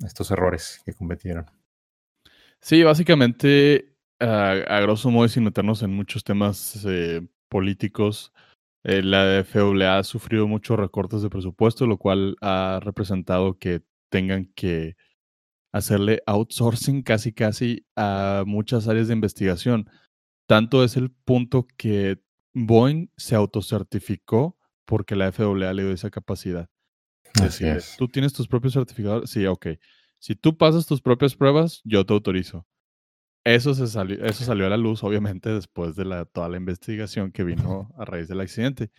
estos 0.05 0.31
errores 0.31 0.81
que 0.85 0.95
cometieron. 0.95 1.47
Sí, 2.61 2.83
básicamente 2.83 3.94
a, 4.25 4.81
grosso 4.81 5.11
modo, 5.11 5.29
sin 5.29 5.45
meternos 5.45 5.83
en 5.83 5.91
muchos 5.91 6.25
temas 6.25 6.85
eh, 6.87 7.27
políticos, 7.49 8.33
eh, 8.83 9.03
la 9.03 9.45
FAA 9.45 9.99
ha 9.99 10.05
sufrido 10.05 10.47
muchos 10.47 10.79
recortes 10.79 11.23
de 11.23 11.31
presupuesto, 11.31 11.87
lo 11.87 11.99
cual 11.99 12.37
ha 12.41 12.81
representado 12.83 13.59
que 13.59 13.83
tengan 14.11 14.47
que 14.55 14.97
hacerle 15.73 16.23
outsourcing 16.27 17.03
casi 17.03 17.33
casi 17.33 17.87
a 17.97 18.45
muchas 18.47 18.87
áreas 18.87 19.09
de 19.09 19.15
investigación. 19.15 19.91
Tanto 20.47 20.85
es 20.85 20.97
el 20.97 21.11
punto 21.11 21.67
que 21.77 22.21
Boeing 22.53 23.11
se 23.17 23.35
autocertificó 23.35 24.57
porque 24.85 25.17
la 25.17 25.33
FAA 25.33 25.73
le 25.73 25.83
dio 25.83 25.93
esa 25.93 26.11
capacidad. 26.11 26.69
Así 27.43 27.65
es. 27.67 27.97
Tú 27.99 28.07
tienes 28.07 28.33
tus 28.33 28.47
propios 28.47 28.75
certificados. 28.75 29.31
Sí, 29.31 29.47
ok. 29.47 29.69
Si 30.19 30.35
tú 30.35 30.57
pasas 30.57 30.87
tus 30.87 31.01
propias 31.01 31.35
pruebas, 31.35 31.81
yo 31.85 32.05
te 32.07 32.13
autorizo. 32.13 32.67
Eso, 33.45 33.75
se 33.75 33.87
salió, 33.87 34.25
eso 34.25 34.43
salió 34.45 34.67
a 34.67 34.71
la 34.71 34.79
luz, 34.79 35.05
obviamente, 35.05 35.51
después 35.51 35.97
de 35.97 36.07
la, 36.07 36.25
toda 36.25 36.49
la 36.49 36.57
investigación 36.57 37.31
que 37.31 37.45
vino 37.45 37.93
a 37.99 38.07
raíz 38.07 38.27
del 38.29 38.41
accidente. 38.41 38.91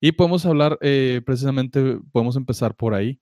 Y 0.00 0.12
podemos 0.12 0.46
hablar, 0.46 0.78
eh, 0.80 1.20
precisamente, 1.24 1.98
podemos 2.10 2.36
empezar 2.36 2.74
por 2.74 2.94
ahí. 2.94 3.20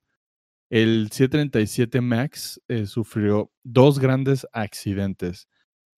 El 0.71 1.09
737 1.11 2.01
MAX 2.01 2.61
eh, 2.69 2.87
sufrió 2.87 3.51
dos 3.65 3.99
grandes 3.99 4.47
accidentes. 4.53 5.49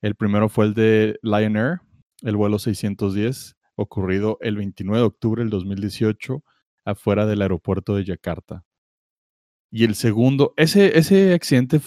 El 0.00 0.14
primero 0.14 0.48
fue 0.48 0.66
el 0.66 0.74
de 0.74 1.18
Lion 1.22 1.56
Air, 1.56 1.80
el 2.22 2.36
vuelo 2.36 2.58
610, 2.58 3.56
ocurrido 3.74 4.38
el 4.40 4.56
29 4.56 5.00
de 5.00 5.06
octubre 5.06 5.42
del 5.42 5.50
2018 5.50 6.42
afuera 6.86 7.26
del 7.26 7.42
aeropuerto 7.42 7.96
de 7.96 8.04
Yakarta. 8.04 8.64
Y 9.70 9.84
el 9.84 9.94
segundo, 9.94 10.54
ese, 10.56 10.98
ese 10.98 11.34
accidente 11.34 11.80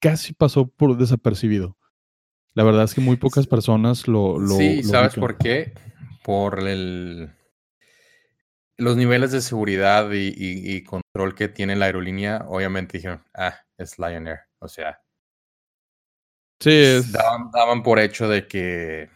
casi 0.00 0.32
pasó 0.32 0.66
por 0.66 0.96
desapercibido. 0.96 1.76
La 2.54 2.64
verdad 2.64 2.84
es 2.84 2.94
que 2.94 3.00
muy 3.00 3.16
pocas 3.16 3.46
personas 3.46 4.08
lo... 4.08 4.38
lo 4.38 4.56
sí, 4.56 4.82
¿sabes 4.82 5.14
por 5.14 5.38
qué? 5.38 5.72
Por 6.24 6.66
el, 6.66 7.30
los 8.76 8.96
niveles 8.96 9.32
de 9.32 9.40
seguridad 9.40 10.10
y, 10.12 10.82
control 10.84 11.34
que 11.34 11.48
tiene 11.48 11.76
la 11.76 11.86
aerolínea. 11.86 12.44
Obviamente 12.48 12.98
dijeron, 12.98 13.22
ah, 13.34 13.54
es 13.78 13.98
Lion 13.98 14.26
Air. 14.26 14.40
O 14.58 14.68
sea, 14.68 15.00
Sí, 16.60 16.70
es... 16.70 17.10
daban, 17.10 17.50
daban 17.50 17.82
por 17.82 17.98
hecho 17.98 18.28
de 18.28 18.46
que 18.46 19.08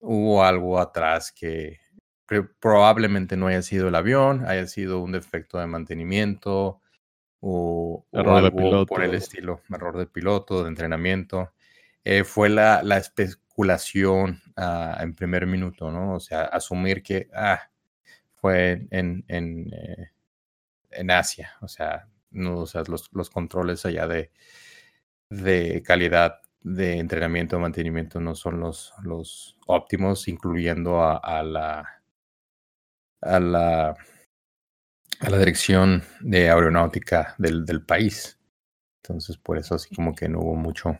hubo 0.00 0.44
algo 0.44 0.78
atrás 0.78 1.32
que 1.32 1.80
probablemente 2.60 3.36
no 3.36 3.46
haya 3.46 3.62
sido 3.62 3.88
el 3.88 3.94
avión, 3.94 4.44
haya 4.46 4.66
sido 4.66 5.00
un 5.00 5.12
defecto 5.12 5.58
de 5.58 5.66
mantenimiento 5.66 6.80
o, 7.40 8.04
algo 8.12 8.86
por 8.86 9.02
el 9.02 9.14
estilo, 9.14 9.62
error 9.70 9.96
de 9.96 10.06
piloto, 10.06 10.62
de 10.62 10.68
entrenamiento. 10.68 11.52
Eh, 12.08 12.22
fue 12.22 12.48
la, 12.48 12.84
la 12.84 12.98
especulación 12.98 14.40
ah, 14.56 14.96
en 15.00 15.12
primer 15.16 15.44
minuto, 15.44 15.90
¿no? 15.90 16.14
O 16.14 16.20
sea, 16.20 16.42
asumir 16.44 17.02
que 17.02 17.28
ah, 17.34 17.68
fue 18.36 18.86
en, 18.92 19.24
en, 19.26 19.68
eh, 19.74 20.12
en 20.92 21.10
Asia, 21.10 21.54
o 21.60 21.66
sea, 21.66 22.08
no, 22.30 22.58
o 22.58 22.66
sea 22.68 22.84
los, 22.86 23.10
los 23.12 23.28
controles 23.28 23.84
allá 23.86 24.06
de, 24.06 24.30
de 25.30 25.82
calidad 25.84 26.36
de 26.62 26.98
entrenamiento, 27.00 27.58
mantenimiento 27.58 28.20
no 28.20 28.36
son 28.36 28.60
los, 28.60 28.94
los 29.02 29.58
óptimos, 29.66 30.28
incluyendo 30.28 31.02
a, 31.02 31.42
la 31.42 32.02
a 33.20 33.40
la 33.40 33.96
a 35.20 35.30
la 35.30 35.38
dirección 35.38 36.04
de 36.20 36.50
aeronáutica 36.50 37.34
del, 37.38 37.64
del 37.66 37.84
país. 37.84 38.38
Entonces, 39.02 39.36
por 39.38 39.58
eso 39.58 39.74
así 39.74 39.92
como 39.92 40.14
que 40.14 40.28
no 40.28 40.38
hubo 40.38 40.54
mucho. 40.54 40.96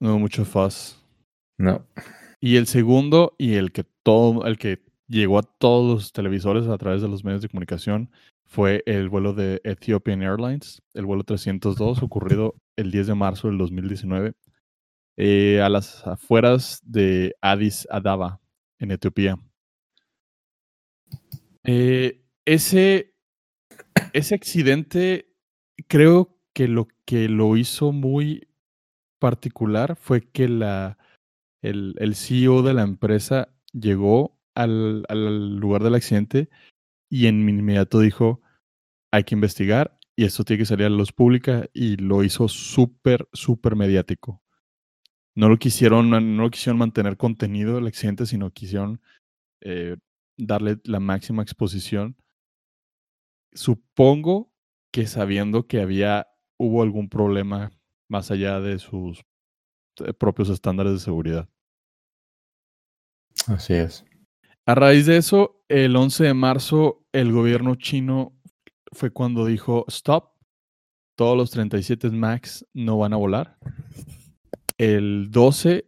No 0.00 0.10
hubo 0.10 0.18
mucho 0.18 0.44
fuzz. 0.44 1.00
No. 1.58 1.86
Y 2.40 2.56
el 2.56 2.66
segundo, 2.66 3.34
y 3.38 3.54
el 3.54 3.72
que 3.72 3.84
todo, 4.02 4.46
el 4.46 4.58
que 4.58 4.82
llegó 5.08 5.38
a 5.38 5.42
todos 5.42 5.94
los 5.94 6.12
televisores 6.12 6.66
a 6.66 6.78
través 6.78 7.02
de 7.02 7.08
los 7.08 7.24
medios 7.24 7.42
de 7.42 7.48
comunicación, 7.48 8.10
fue 8.44 8.82
el 8.86 9.08
vuelo 9.08 9.32
de 9.32 9.60
Ethiopian 9.64 10.22
Airlines, 10.22 10.82
el 10.94 11.06
vuelo 11.06 11.24
302, 11.24 12.02
ocurrido 12.02 12.54
el 12.76 12.90
10 12.90 13.08
de 13.08 13.14
marzo 13.14 13.48
del 13.48 13.58
2019, 13.58 14.34
eh, 15.16 15.60
a 15.60 15.68
las 15.68 16.06
afueras 16.06 16.80
de 16.84 17.34
Addis 17.40 17.86
Ababa, 17.90 18.40
en 18.78 18.90
Etiopía. 18.90 19.38
Eh, 21.64 22.22
ese, 22.44 23.14
ese 24.12 24.34
accidente 24.34 25.32
creo 25.88 26.36
que 26.52 26.68
lo 26.68 26.88
que 27.06 27.28
lo 27.28 27.56
hizo 27.56 27.92
muy 27.92 28.48
particular 29.24 29.96
fue 29.96 30.20
que 30.20 30.48
la, 30.50 30.98
el, 31.62 31.94
el 31.96 32.14
CEO 32.14 32.60
de 32.60 32.74
la 32.74 32.82
empresa 32.82 33.48
llegó 33.72 34.38
al, 34.54 35.06
al 35.08 35.56
lugar 35.56 35.82
del 35.82 35.94
accidente 35.94 36.50
y 37.10 37.26
en 37.26 37.48
inmediato 37.48 38.00
dijo, 38.00 38.42
hay 39.10 39.24
que 39.24 39.34
investigar 39.34 39.98
y 40.14 40.24
esto 40.26 40.44
tiene 40.44 40.58
que 40.58 40.66
salir 40.66 40.84
a 40.84 40.90
la 40.90 40.98
luz 40.98 41.12
pública 41.12 41.70
y 41.72 41.96
lo 41.96 42.22
hizo 42.22 42.48
súper, 42.48 43.26
súper 43.32 43.76
mediático. 43.76 44.42
No 45.34 45.48
lo 45.48 45.56
quisieron, 45.56 46.10
no 46.36 46.50
quisieron 46.50 46.76
mantener 46.76 47.16
contenido 47.16 47.78
el 47.78 47.86
accidente, 47.86 48.26
sino 48.26 48.50
quisieron 48.50 49.00
eh, 49.62 49.96
darle 50.36 50.80
la 50.84 51.00
máxima 51.00 51.42
exposición. 51.42 52.18
Supongo 53.54 54.52
que 54.92 55.06
sabiendo 55.06 55.66
que 55.66 55.80
había, 55.80 56.26
hubo 56.58 56.82
algún 56.82 57.08
problema 57.08 57.72
más 58.08 58.30
allá 58.30 58.60
de 58.60 58.78
sus 58.78 59.24
eh, 60.00 60.12
propios 60.12 60.48
estándares 60.48 60.92
de 60.92 60.98
seguridad. 60.98 61.48
Así 63.46 63.74
es. 63.74 64.04
A 64.66 64.74
raíz 64.74 65.06
de 65.06 65.18
eso, 65.18 65.62
el 65.68 65.94
11 65.94 66.24
de 66.24 66.34
marzo, 66.34 67.04
el 67.12 67.32
gobierno 67.32 67.74
chino 67.74 68.32
fue 68.92 69.10
cuando 69.10 69.44
dijo, 69.44 69.84
stop, 69.88 70.32
todos 71.16 71.36
los 71.36 71.50
37 71.50 72.10
MAX 72.10 72.66
no 72.72 72.98
van 72.98 73.12
a 73.12 73.16
volar. 73.16 73.58
El 74.78 75.30
12, 75.30 75.86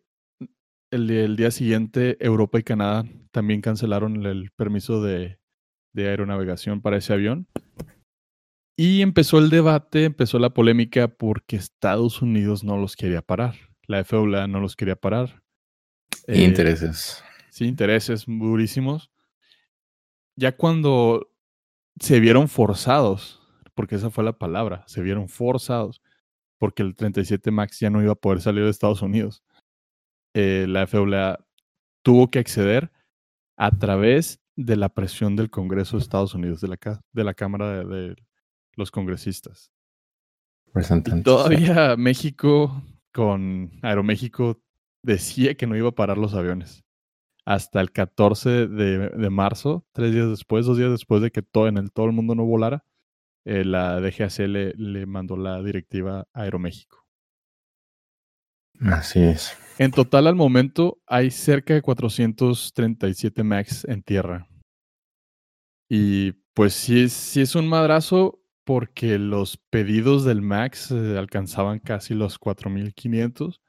el, 0.91 1.37
día 1.37 1.51
siguiente, 1.51 2.17
Europa 2.25 2.59
y 2.59 2.63
Canadá 2.63 3.05
también 3.31 3.61
cancelaron 3.61 4.25
el 4.25 4.51
permiso 4.53 5.03
de, 5.03 5.39
de 5.95 6.09
aeronavegación 6.09 6.83
para 6.83 6.99
ese 6.99 7.15
avión. 7.15 7.49
Y 8.77 9.01
empezó 9.01 9.39
el 9.39 9.49
debate, 9.49 10.05
empezó 10.05 10.39
la 10.39 10.51
polémica 10.51 11.09
porque 11.09 11.57
Estados 11.57 12.21
Unidos 12.21 12.63
no 12.63 12.77
los 12.77 12.95
quería 12.95 13.23
parar. 13.23 13.55
La 13.87 14.05
FAA 14.05 14.47
no 14.49 14.61
los 14.61 14.77
quería 14.77 14.97
parar. 14.97 15.43
Eh, 16.27 16.43
intereses. 16.43 17.25
Sí, 17.51 17.65
intereses 17.65 18.25
durísimos. 18.27 19.11
Ya 20.37 20.55
cuando 20.57 21.33
se 21.99 22.21
vieron 22.21 22.49
forzados, 22.49 23.41
porque 23.75 23.95
esa 23.95 24.11
fue 24.11 24.25
la 24.25 24.39
palabra, 24.39 24.85
se 24.87 25.01
vieron 25.01 25.31
forzados, 25.31 26.03
porque 26.59 26.83
el 26.83 26.95
37 26.95 27.51
MAX 27.51 27.81
ya 27.81 27.89
no 27.89 28.03
iba 28.03 28.13
a 28.13 28.17
poder 28.17 28.43
salir 28.43 28.65
de 28.65 28.71
Estados 28.71 29.01
Unidos. 29.01 29.43
Eh, 30.35 30.67
la 30.69 30.87
FAA 30.87 31.39
tuvo 32.03 32.31
que 32.31 32.41
acceder 32.41 32.91
a 33.57 33.71
través 33.71 34.41
de 34.55 34.77
la 34.77 34.91
presión 34.91 35.35
del 35.35 35.51
Congreso 35.51 35.97
de 35.97 36.03
Estados 36.03 36.35
Unidos, 36.35 36.61
de 36.61 36.69
la, 36.69 36.79
de 37.13 37.25
la 37.25 37.35
Cámara 37.35 37.85
de, 37.85 38.17
los 38.77 38.91
Congresistas. 38.91 39.73
Y 41.19 41.23
todavía 41.23 41.97
México, 41.97 42.83
con 43.13 43.73
Aeroméxico, 43.83 44.61
decía 45.03 45.55
que 45.55 45.67
no 45.67 45.77
iba 45.77 45.89
a 45.89 45.95
parar 45.95 46.19
los 46.19 46.35
aviones. 46.35 46.85
Hasta 47.45 47.81
el 47.81 47.93
14 47.93 48.67
de, 48.67 49.09
de 49.09 49.31
marzo, 49.31 49.87
tres 49.93 50.13
días 50.13 50.29
después, 50.29 50.67
dos 50.67 50.77
días 50.77 50.91
después 50.91 51.23
de 51.23 51.31
que 51.31 51.43
todo, 51.43 51.69
en 51.69 51.79
el, 51.79 51.93
todo 51.93 52.07
el 52.07 52.13
mundo 52.13 52.35
no 52.35 52.45
volara, 52.45 52.85
eh, 53.45 53.65
la 53.65 54.01
DGAC 54.01 54.39
le, 54.41 54.75
le 54.75 55.07
mandó 55.07 55.37
la 55.37 55.63
directiva 55.63 56.27
a 56.33 56.43
Aeroméxico. 56.43 57.07
Así 58.81 59.21
es. 59.21 59.57
En 59.79 59.91
total, 59.91 60.27
al 60.27 60.35
momento, 60.35 60.99
hay 61.07 61.31
cerca 61.31 61.75
de 61.75 61.83
437 61.83 63.45
MAX 63.45 63.85
en 63.85 64.03
tierra. 64.03 64.49
Y 65.89 66.33
pues 66.55 66.75
sí, 66.75 67.05
es 67.41 67.55
un 67.55 67.69
madrazo 67.69 68.41
porque 68.67 69.17
los 69.21 69.59
pedidos 69.71 70.25
del 70.25 70.43
MAX 70.43 70.91
eh, 70.91 71.17
alcanzaban 71.17 71.79
casi 71.79 72.15
los 72.15 72.37
4500. 72.37 73.63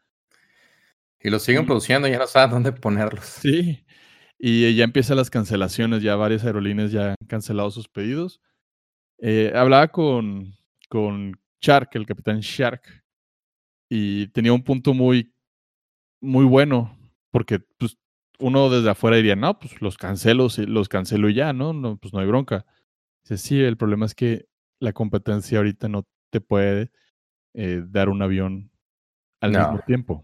Y 1.21 1.29
los 1.29 1.43
siguen 1.43 1.67
produciendo, 1.67 2.07
ya 2.07 2.17
no 2.17 2.25
saben 2.25 2.49
dónde 2.49 2.71
ponerlos. 2.71 3.23
Sí, 3.25 3.85
y 4.39 4.75
ya 4.75 4.83
empiezan 4.83 5.17
las 5.17 5.29
cancelaciones, 5.29 6.01
ya 6.01 6.15
varias 6.15 6.43
aerolíneas 6.43 6.91
ya 6.91 7.09
han 7.09 7.27
cancelado 7.27 7.69
sus 7.69 7.87
pedidos. 7.87 8.41
Eh, 9.19 9.51
hablaba 9.55 9.87
con, 9.89 10.55
con 10.89 11.39
Shark, 11.61 11.91
el 11.93 12.07
capitán 12.07 12.39
Shark, 12.39 12.81
y 13.89 14.27
tenía 14.29 14.51
un 14.51 14.63
punto 14.63 14.95
muy, 14.95 15.31
muy 16.21 16.45
bueno, 16.45 16.97
porque 17.29 17.59
pues, 17.59 17.97
uno 18.39 18.71
desde 18.71 18.89
afuera 18.89 19.17
diría, 19.17 19.35
no, 19.35 19.59
pues 19.59 19.79
los 19.79 19.95
cancelo, 19.95 20.47
los 20.65 20.89
cancelo 20.89 21.29
ya, 21.29 21.53
¿no? 21.53 21.73
no 21.73 21.97
pues 21.97 22.15
no 22.15 22.19
hay 22.19 22.25
bronca. 22.25 22.65
Dice, 23.23 23.37
sí, 23.37 23.61
el 23.61 23.77
problema 23.77 24.07
es 24.07 24.15
que 24.15 24.47
la 24.79 24.93
competencia 24.93 25.57
ahorita 25.57 25.89
no 25.89 26.07
te 26.29 26.41
puede 26.41 26.91
eh, 27.53 27.83
dar 27.87 28.09
un 28.09 28.21
avión 28.21 28.71
al 29.41 29.51
mismo 29.51 29.79
tiempo. 29.85 30.23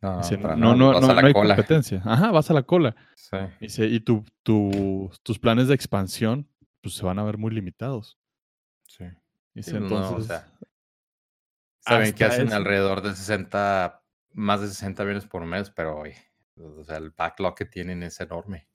No, 0.00 0.20
no, 0.56 0.76
no, 0.76 1.00
no, 1.00 1.26
hay 1.26 1.32
competencia. 1.32 2.00
Ajá, 2.04 2.30
vas 2.30 2.50
a 2.50 2.54
la 2.54 2.62
cola. 2.62 2.94
Sí. 3.16 3.36
Dice, 3.60 3.86
y 3.86 4.00
tu, 4.00 4.24
tu, 4.44 5.10
tus 5.24 5.38
planes 5.38 5.66
de 5.68 5.74
expansión 5.74 6.48
pues 6.80 6.94
se 6.94 7.04
van 7.04 7.18
a 7.18 7.24
ver 7.24 7.38
muy 7.38 7.50
limitados. 7.50 8.16
Sí. 8.86 9.04
Dice, 9.54 9.76
entonces, 9.76 10.40
saben 11.80 12.12
que 12.12 12.24
hacen 12.24 12.52
alrededor 12.52 13.02
de 13.02 13.14
60, 13.14 14.02
más 14.34 14.60
de 14.60 14.68
60 14.68 15.02
aviones 15.02 15.26
por 15.26 15.44
mes, 15.44 15.70
pero 15.70 16.04
o 16.56 16.84
sea, 16.84 16.98
el 16.98 17.10
backlog 17.10 17.56
que 17.56 17.64
tienen 17.64 18.04
es 18.04 18.20
enorme. 18.20 18.68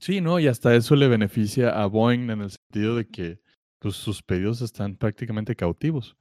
Sí, 0.00 0.20
¿no? 0.20 0.38
Y 0.38 0.46
hasta 0.46 0.74
eso 0.74 0.94
le 0.94 1.08
beneficia 1.08 1.70
a 1.70 1.86
Boeing 1.86 2.30
en 2.30 2.42
el 2.42 2.50
sentido 2.50 2.94
de 2.94 3.08
que 3.08 3.40
pues, 3.78 3.94
sus 3.94 4.22
pedidos 4.22 4.60
están 4.60 4.96
prácticamente 4.96 5.56
cautivos. 5.56 6.16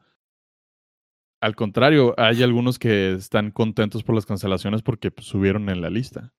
Al 1.41 1.55
contrario, 1.55 2.15
hay 2.17 2.41
algunos 2.41 2.79
que 2.79 3.13
están 3.13 3.51
contentos 3.51 4.03
por 4.03 4.15
las 4.15 4.25
cancelaciones 4.25 4.81
porque 4.81 5.11
pues, 5.11 5.27
subieron 5.27 5.69
en 5.69 5.81
la 5.81 5.89
lista. 5.89 6.33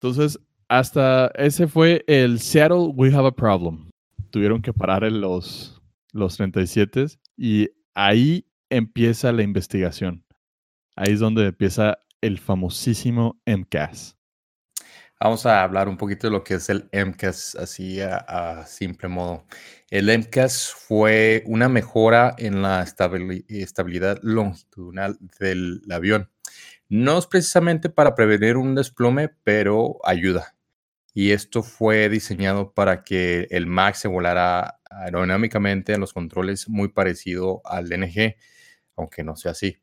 Entonces, 0.00 0.38
hasta 0.68 1.28
ese 1.34 1.66
fue 1.66 2.04
el 2.06 2.40
Seattle 2.40 2.92
We 2.94 3.14
Have 3.14 3.28
a 3.28 3.32
Problem. 3.32 3.90
Tuvieron 4.30 4.62
que 4.62 4.72
parar 4.72 5.04
en 5.04 5.20
los, 5.20 5.80
los 6.12 6.36
37 6.36 7.06
y 7.36 7.70
ahí 7.94 8.46
empieza 8.70 9.32
la 9.32 9.42
investigación. 9.42 10.24
Ahí 10.96 11.12
es 11.12 11.20
donde 11.20 11.46
empieza 11.46 11.98
el 12.20 12.38
famosísimo 12.38 13.40
MCAS. 13.46 14.15
Vamos 15.18 15.46
a 15.46 15.62
hablar 15.62 15.88
un 15.88 15.96
poquito 15.96 16.26
de 16.26 16.30
lo 16.30 16.44
que 16.44 16.54
es 16.54 16.68
el 16.68 16.90
MCAS, 16.92 17.54
así 17.54 18.00
a, 18.02 18.66
simple 18.66 19.08
modo. 19.08 19.46
El 19.88 20.10
MCAS 20.10 20.70
fue 20.72 21.42
una 21.46 21.70
mejora 21.70 22.34
en 22.36 22.60
la 22.60 22.82
estabilidad 22.82 24.18
longitudinal 24.22 25.18
del 25.40 25.80
avión. 25.90 26.30
No 26.90 27.18
es 27.18 27.26
precisamente 27.26 27.88
para 27.88 28.14
prevenir 28.14 28.58
un 28.58 28.74
desplome, 28.74 29.30
pero 29.42 29.98
ayuda. 30.04 30.54
Y 31.14 31.32
esto 31.32 31.62
fue 31.62 32.10
diseñado 32.10 32.74
para 32.74 33.02
que 33.02 33.48
el 33.50 33.66
MAX 33.66 34.00
se 34.00 34.08
volara 34.08 34.80
aerodinámicamente 34.90 35.94
en 35.94 36.00
los 36.00 36.12
controles 36.12 36.68
muy 36.68 36.88
parecido 36.88 37.62
al 37.64 37.88
NG, 37.88 38.36
aunque 38.96 39.24
no 39.24 39.34
sea 39.36 39.52
así. 39.52 39.78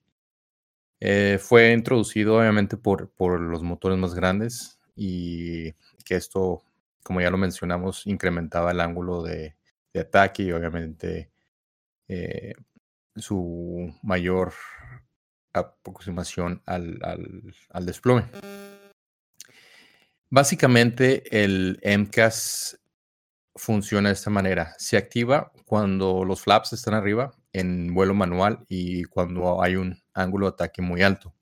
Eh, 1.00 1.40
fue 1.42 1.72
introducido 1.74 2.38
obviamente 2.38 2.78
por, 2.78 3.12
por 3.14 3.42
los 3.42 3.64
motores 3.64 3.98
más 3.98 4.14
grandes 4.14 4.80
y 4.96 5.72
que 6.06 6.16
esto, 6.16 6.64
como 7.04 7.22
ya 7.22 7.30
lo 7.30 7.38
mencionamos, 7.38 8.06
incrementaba 8.08 8.72
el 8.72 8.82
ángulo 8.82 9.24
de, 9.24 9.56
ataque 9.96 10.44
y 10.44 10.52
obviamente 10.52 11.30
eh, 12.08 12.54
su 13.16 13.94
mayor 14.02 14.54
aproximación 15.54 16.64
al, 16.66 17.00
al, 17.70 17.86
desplome. 17.86 18.26
Básicamente 20.30 21.24
el 21.44 21.80
MCAS 21.84 22.80
funciona 23.56 24.10
de 24.10 24.14
esta 24.14 24.32
manera. 24.32 24.74
Se 24.80 24.98
activa 24.98 25.52
cuando 25.66 26.26
los 26.26 26.42
flaps 26.42 26.74
están 26.74 26.96
arriba 26.96 27.32
en 27.52 27.94
vuelo 27.94 28.16
manual 28.16 28.66
y 28.68 29.04
cuando 29.04 29.62
hay 29.62 29.76
un 29.76 30.02
ángulo 30.14 30.48
de 30.48 30.54
ataque 30.54 30.82
muy 30.82 31.04
alto. 31.04 31.36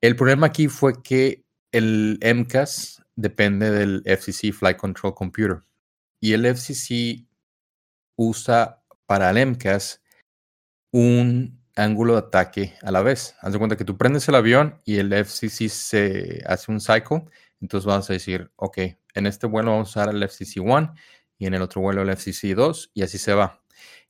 El 0.00 0.16
problema 0.16 0.48
aquí 0.48 0.68
fue 0.68 1.02
que 1.02 1.41
el 1.72 2.20
MCAS 2.22 3.02
depende 3.16 3.70
del 3.70 4.02
FCC 4.04 4.52
Flight 4.52 4.76
Control 4.76 5.14
Computer 5.14 5.62
y 6.20 6.34
el 6.34 6.46
FCC 6.46 7.26
usa 8.16 8.82
para 9.06 9.30
el 9.30 9.46
MCAS 9.46 10.02
un 10.92 11.60
ángulo 11.74 12.12
de 12.12 12.18
ataque 12.20 12.74
a 12.82 12.90
la 12.90 13.02
vez. 13.02 13.34
Haz 13.40 13.54
de 13.54 13.58
cuenta 13.58 13.76
que 13.76 13.84
tú 13.84 13.96
prendes 13.96 14.28
el 14.28 14.34
avión 14.34 14.78
y 14.84 14.98
el 14.98 15.12
FCC 15.12 15.68
se 15.68 16.42
hace 16.46 16.70
un 16.70 16.80
cycle, 16.80 17.24
entonces 17.60 17.86
vas 17.86 18.08
a 18.10 18.12
decir, 18.12 18.50
ok, 18.56 18.78
en 19.14 19.26
este 19.26 19.46
vuelo 19.46 19.72
vamos 19.72 19.88
a 19.88 20.00
usar 20.00 20.14
el 20.14 20.22
FCC 20.22 20.60
1 20.60 20.94
y 21.38 21.46
en 21.46 21.54
el 21.54 21.62
otro 21.62 21.80
vuelo 21.80 22.02
el 22.02 22.10
FCC 22.10 22.54
2 22.54 22.92
y 22.94 23.02
así 23.02 23.18
se 23.18 23.32
va. 23.32 23.62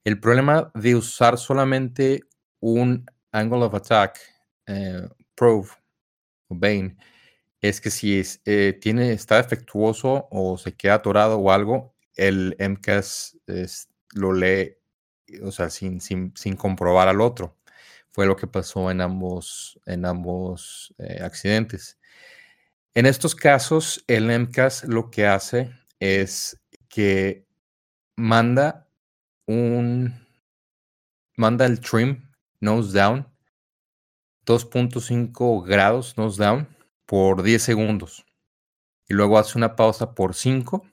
El 0.05 0.19
problema 0.19 0.71
de 0.75 0.97
usar 0.97 1.39
solamente 1.39 2.25
un 2.61 3.07
angle 3.31 3.65
of 3.65 3.75
attack 3.75 4.19
eh, 4.67 5.09
probe 5.37 5.69
o 6.49 6.57
Bane 6.57 6.97
es 7.63 7.81
que 7.81 7.91
si 7.91 8.21
eh, 8.45 8.79
tiene, 8.81 9.13
está 9.13 9.37
defectuoso 9.37 10.29
o 10.31 10.59
se 10.59 10.75
queda 10.75 10.95
atorado 10.95 11.39
o 11.39 11.53
algo, 11.53 11.95
el 12.17 12.57
MCAS 12.59 13.39
lo 14.15 14.33
lee, 14.33 14.77
o 15.43 15.53
sea, 15.53 15.71
sin, 15.71 16.01
sin, 16.01 16.35
sin, 16.37 16.57
comprobar 16.57 17.09
al 17.09 17.21
otro. 17.21 17.57
Fue 18.11 18.27
lo 18.27 18.37
que 18.37 18.47
pasó 18.49 18.91
en 18.91 19.01
ambos, 19.01 19.81
en 19.87 20.05
ambos 20.05 20.93
eh, 20.99 21.21
accidentes. 21.23 21.99
En 22.95 23.07
estos 23.07 23.35
casos, 23.35 24.05
el 24.09 24.29
MCAS 24.29 24.85
lo 24.85 25.11
que 25.11 25.27
hace 25.27 25.73
es 26.01 26.61
que 26.89 27.47
manda 28.17 28.89
un 29.47 30.15
manda 31.37 31.65
el 31.65 31.81
trim 31.81 32.29
nose 32.61 32.93
down 32.93 33.27
2.5 34.47 35.65
grados 35.67 36.17
nose 36.19 36.43
down 36.43 36.69
por 37.13 37.43
10 37.43 37.63
segundos 37.63 38.25
y 39.07 39.13
luego 39.13 39.37
hace 39.37 39.59
una 39.59 39.77
pausa 39.77 40.15
por 40.15 40.35
5 40.35 40.87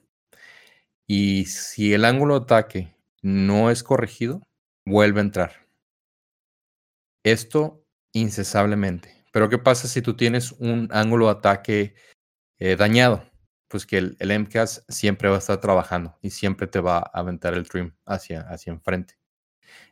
y 1.06 1.46
si 1.46 1.94
el 1.94 2.04
ángulo 2.04 2.38
de 2.38 2.44
ataque 2.44 2.94
no 3.22 3.70
es 3.70 3.82
corregido 3.82 4.42
vuelve 4.84 5.20
a 5.20 5.22
entrar 5.22 5.66
esto 7.24 7.86
incesablemente 8.12 9.24
pero 9.32 9.48
qué 9.48 9.56
pasa 9.56 9.88
si 9.88 10.02
tú 10.02 10.14
tienes 10.14 10.52
un 10.52 10.90
ángulo 10.92 11.24
de 11.24 11.32
ataque 11.32 11.94
eh, 12.58 12.76
dañado 12.76 13.24
pues 13.68 13.86
que 13.86 13.96
el, 13.96 14.18
el, 14.18 14.40
MCAS 14.40 14.84
siempre 14.90 15.30
va 15.30 15.36
a 15.36 15.38
estar 15.38 15.58
trabajando 15.58 16.18
y 16.20 16.28
siempre 16.28 16.66
te 16.66 16.80
va 16.80 16.98
a 16.98 17.10
aventar 17.14 17.54
el 17.54 17.66
trim 17.66 17.94
hacia, 18.04 18.42
hacia 18.42 18.72
enfrente. 18.72 19.14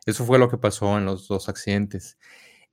Eso 0.05 0.25
fue 0.25 0.37
lo 0.37 0.49
que 0.49 0.57
pasó 0.57 0.97
en 0.97 1.05
los 1.05 1.29
dos 1.29 1.47
accidentes. 1.47 2.19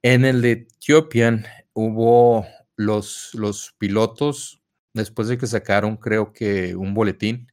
En 0.03 0.25
el 0.25 0.43
de 0.43 0.51
Ethiopian 0.53 1.47
hubo 1.73 2.45
los, 2.77 3.35
los 3.35 3.75
pilotos, 3.79 4.63
después 4.95 5.29
de 5.29 5.39
que 5.39 5.47
sacaron 5.47 5.97
creo 5.97 6.33
que 6.33 6.77
un 6.77 6.95
boletín, 6.95 7.53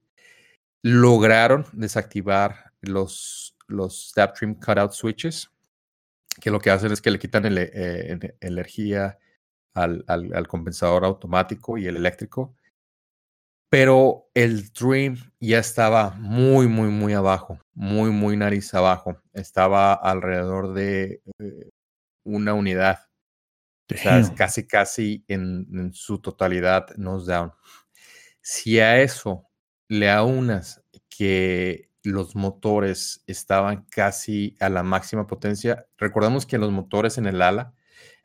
lograron 0.81 1.65
desactivar 1.73 2.73
los, 2.81 3.55
los 3.67 4.13
Trim 4.37 4.55
Cutout 4.55 4.91
Switches, 4.91 5.49
que 6.41 6.51
lo 6.51 6.59
que 6.59 6.71
hacen 6.71 6.91
es 6.91 7.01
que 7.01 7.11
le 7.11 7.19
quitan 7.19 7.45
eh, 7.45 8.19
energía 8.41 9.17
al, 9.73 10.03
al, 10.07 10.33
al 10.33 10.47
compensador 10.47 11.05
automático 11.05 11.77
y 11.77 11.87
el 11.87 11.97
eléctrico 11.97 12.55
pero 13.73 14.29
el 14.35 14.71
Dream 14.71 15.17
ya 15.39 15.57
estaba 15.57 16.11
muy, 16.11 16.67
muy, 16.67 16.89
muy 16.89 17.13
abajo, 17.13 17.57
muy, 17.73 18.11
muy 18.11 18.37
nariz 18.37 18.71
abajo. 18.75 19.17
Estaba 19.33 19.95
alrededor 19.95 20.75
de 20.75 21.23
eh, 21.39 21.71
una 22.23 22.53
unidad. 22.53 22.99
O 23.93 23.97
sea, 23.97 24.21
casi, 24.35 24.65
casi 24.65 25.23
en, 25.27 25.91
su 25.93 26.19
totalidad 26.19 26.87
nose 26.97 27.31
down. 27.31 27.51
Si 28.41 28.79
a 28.79 29.01
eso 29.01 29.47
le 29.87 30.09
aunas 30.09 30.83
que 31.09 31.89
los 32.03 32.35
motores 32.35 33.23
estaban 33.27 33.85
casi 33.89 34.55
a 34.59 34.69
la 34.69 34.83
máxima 34.83 35.27
potencia, 35.27 35.85
recordemos 35.97 36.45
que 36.45 36.57
los 36.57 36.71
motores 36.71 37.17
en 37.17 37.27
el 37.27 37.41
ala, 37.41 37.73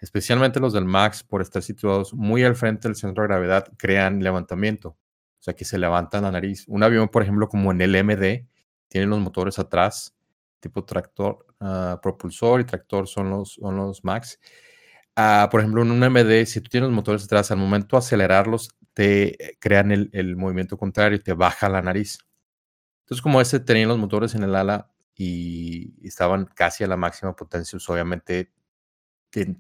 especialmente 0.01 0.59
los 0.59 0.73
del 0.73 0.85
Max, 0.85 1.23
por 1.23 1.43
estar 1.43 1.63
situados 1.63 2.15
muy 2.15 2.43
al 2.45 2.57
frente 2.57 2.89
del 2.89 2.97
centro 2.97 3.23
de 3.23 3.29
gravedad, 3.29 3.69
crean 3.77 4.23
levantamiento 4.23 4.97
o 5.39 5.43
sea, 5.43 5.55
que 5.55 5.65
se 5.65 5.79
levanta 5.79 6.21
la 6.21 6.33
nariz. 6.33 6.65
Un 6.67 6.83
avión, 6.83 7.09
por 7.09 7.23
ejemplo, 7.23 7.49
como 7.49 7.71
en 7.71 7.81
el 7.81 7.93
MD, 8.05 8.47
tiene 8.89 9.07
los 9.07 9.21
motores 9.21 9.59
atrás, 9.59 10.17
tipo 10.61 10.85
tractor, 10.85 11.47
ah, 11.61 12.01
propulsor 12.03 12.61
y 12.61 12.65
tractor 12.65 13.07
son 13.07 13.31
los, 13.31 13.55
son 13.55 13.77
los 13.77 14.05
MAX. 14.05 14.41
Ah, 15.21 15.49
por 15.51 15.61
ejemplo, 15.61 15.83
en 15.83 15.91
un 15.91 16.05
MD, 16.05 16.47
si 16.47 16.61
tú 16.61 16.69
tienes 16.71 16.89
los 16.89 16.95
motores 16.95 17.25
atrás, 17.25 17.51
al 17.51 17.59
momento 17.59 17.97
de 17.97 17.99
acelerarlos, 17.99 18.71
te 18.95 19.57
crean 19.61 19.91
el, 19.91 20.11
el 20.13 20.37
movimiento 20.37 20.77
contrario 20.79 21.17
y 21.19 21.23
te 21.23 21.33
baja 21.33 21.69
la 21.69 21.83
nariz. 21.83 22.19
Entonces, 23.03 23.23
como 23.23 23.41
ese 23.41 23.61
tenían 23.61 23.89
los 23.89 23.99
motores 23.99 24.35
en 24.35 24.45
el 24.45 24.55
ala 24.57 24.91
y 25.17 25.95
estaban 26.07 26.47
casi 26.47 26.85
a 26.85 26.89
la 26.89 26.97
máxima 26.97 27.37
potencia, 27.37 27.77
pues 27.79 27.89
obviamente 27.91 28.53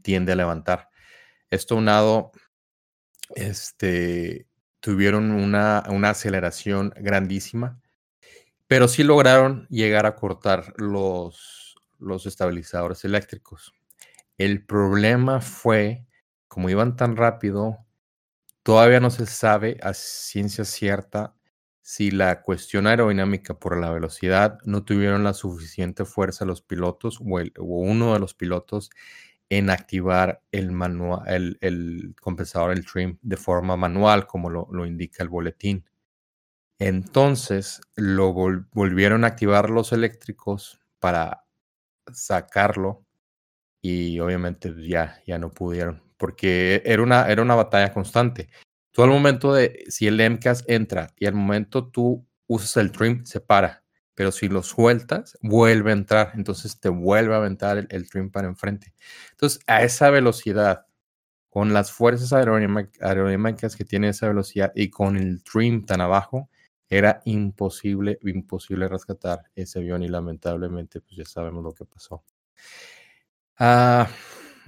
tiende 0.02 0.32
a 0.32 0.36
levantar. 0.36 0.88
Esto 1.50 1.76
unado, 1.76 2.32
este, 3.34 4.46
tuvieron 4.80 5.30
una, 5.32 5.84
una 5.90 6.10
aceleración 6.10 6.92
grandísima, 6.96 7.80
pero 8.68 8.88
sí 8.88 9.04
lograron 9.04 9.66
llegar 9.70 10.06
a 10.06 10.16
cortar 10.16 10.74
los, 10.78 11.76
los 11.98 12.26
estabilizadores 12.26 13.04
eléctricos. 13.04 13.74
El 14.38 14.64
problema 14.64 15.40
fue, 15.40 16.06
como 16.46 16.70
iban 16.70 16.94
tan 16.94 17.16
rápido, 17.16 17.84
todavía 18.62 19.00
no 19.00 19.10
se 19.10 19.26
sabe 19.26 19.78
a 19.82 19.94
ciencia 19.94 20.64
cierta 20.64 21.34
si 21.82 22.12
la 22.12 22.42
cuestión 22.42 22.86
aerodinámica 22.86 23.58
por 23.58 23.76
la 23.78 23.90
velocidad 23.90 24.58
no 24.64 24.84
tuvieron 24.84 25.24
la 25.24 25.34
suficiente 25.34 26.04
fuerza 26.04 26.44
los 26.44 26.62
pilotos 26.62 27.18
o, 27.20 27.24
uno 27.58 28.12
de 28.12 28.20
los 28.20 28.34
pilotos 28.34 28.90
en 29.48 29.70
activar 29.70 30.42
el, 30.52 30.70
el, 31.60 32.14
compensador, 32.20 32.72
el 32.72 32.84
trim, 32.84 33.18
de 33.22 33.38
forma 33.38 33.76
manual, 33.76 34.26
como 34.26 34.50
lo, 34.50 34.86
indica 34.86 35.22
el 35.22 35.30
boletín. 35.30 35.84
Entonces 36.78 37.80
lo 37.96 38.32
volvieron 38.34 39.24
a 39.24 39.28
activar 39.28 39.70
los 39.70 39.92
eléctricos 39.92 40.78
para 41.00 41.44
sacarlo 42.12 43.07
y 43.80 44.18
obviamente 44.20 44.72
pues, 44.72 44.86
ya, 44.86 45.20
ya 45.26 45.38
no 45.38 45.50
pudieron 45.50 46.02
porque 46.16 46.82
era 46.84 47.02
una, 47.02 47.28
era 47.28 47.42
una 47.42 47.54
batalla 47.54 47.92
constante. 47.92 48.48
Tú 48.90 49.02
al 49.02 49.10
momento 49.10 49.54
de, 49.54 49.84
si 49.88 50.08
el 50.08 50.20
MCAS 50.20 50.64
entra 50.66 51.14
y 51.16 51.26
al 51.26 51.34
momento 51.34 51.88
tú 51.88 52.26
usas 52.48 52.76
el 52.76 52.90
trim, 52.90 53.24
se 53.24 53.40
para 53.40 53.84
pero 54.18 54.32
si 54.32 54.48
lo 54.48 54.64
sueltas, 54.64 55.38
vuelve 55.42 55.92
a 55.92 55.94
entrar, 55.94 56.32
entonces 56.34 56.80
te 56.80 56.88
vuelve 56.88 57.34
a 57.34 57.36
aventar 57.36 57.86
el, 57.88 58.10
trim 58.10 58.32
para 58.32 58.48
enfrente. 58.48 58.92
Entonces, 59.30 59.60
a 59.68 59.84
esa 59.84 60.10
velocidad, 60.10 60.86
con 61.48 61.72
las 61.72 61.92
fuerzas 61.92 62.32
aerodinámicas 62.32 63.76
que 63.76 63.84
tiene 63.84 64.08
esa 64.08 64.26
velocidad 64.26 64.72
y 64.74 64.90
con 64.90 65.16
el 65.16 65.44
trim 65.44 65.86
tan 65.86 66.00
abajo, 66.00 66.50
era 66.90 67.22
imposible, 67.26 68.18
imposible 68.22 68.88
rescatar 68.88 69.52
ese 69.54 69.78
avión 69.78 70.02
y 70.02 70.08
lamentablemente, 70.08 71.00
pues 71.00 71.14
ya 71.14 71.24
sabemos 71.24 71.62
lo 71.62 71.72
que 71.72 71.84
pasó. 71.84 72.24
Ah, 73.58 74.08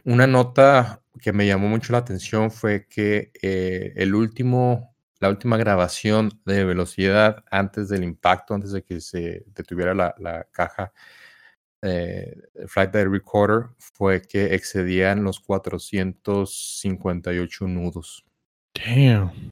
una 0.05 0.27
nota 0.27 1.03
que 1.21 1.33
me 1.33 1.47
llamó 1.47 1.69
mucho 1.69 1.93
la 1.93 1.99
atención 1.99 2.51
fue 2.51 2.87
que 2.89 3.31
eh, 3.43 3.93
el 3.97 4.15
último 4.15 4.91
la 5.21 5.29
última 5.29 5.57
grabación 5.59 6.31
de 6.47 6.65
velocidad 6.65 7.45
antes 7.51 7.91
del 7.91 8.05
impacto, 8.05 8.55
antes 8.55 8.73
de 8.73 8.83
que 8.83 9.03
se 9.03 9.45
detuviera 9.49 9.93
la, 9.95 10.47
caja 10.51 10.95
eh, 11.83 12.35
Flight 12.67 12.91
Data 12.91 13.09
Recorder, 13.09 13.67
fue 13.79 14.23
que 14.23 14.55
excedían 14.55 15.23
los 15.23 15.41
458 15.41 17.69
nudos 17.69 18.25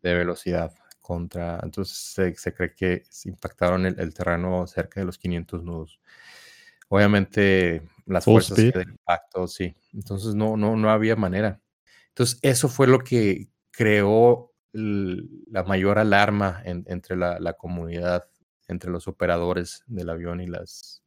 de 0.03 0.15
velocidad 0.15 0.73
contra. 1.01 1.61
Entonces 1.63 1.99
se, 1.99 2.35
cree 2.55 2.75
que 2.75 3.03
impactaron 3.27 3.85
el, 3.85 4.15
terreno 4.15 4.67
cerca 4.67 5.01
de 5.01 5.07
los 5.07 5.19
500 5.19 5.63
nudos. 5.63 6.01
Obviamente 6.89 7.83
las 8.07 8.25
Full 8.25 8.35
fuerzas 8.35 8.59
speed. 8.59 8.75
de 8.75 8.83
impacto, 8.93 9.47
sí. 9.47 9.75
Entonces 9.93 10.35
no, 10.35 10.57
no, 10.57 10.77
no 10.77 10.91
había 10.91 11.17
manera. 11.17 11.61
Entonces 12.09 12.39
eso 12.43 12.69
fue 12.69 12.87
lo 12.87 13.01
que 13.01 13.49
creó 13.71 14.53
la 14.73 15.65
mayor 15.65 15.99
alarma 15.99 16.61
en- 16.65 16.85
entre 16.89 17.17
la, 17.17 17.39
la 17.41 17.55
comunidad, 17.55 18.29
entre 18.69 18.91
los 18.91 19.09
operadores 19.09 19.83
del 19.87 20.11
avión 20.11 20.41
y 20.41 20.47
las 20.47 21.03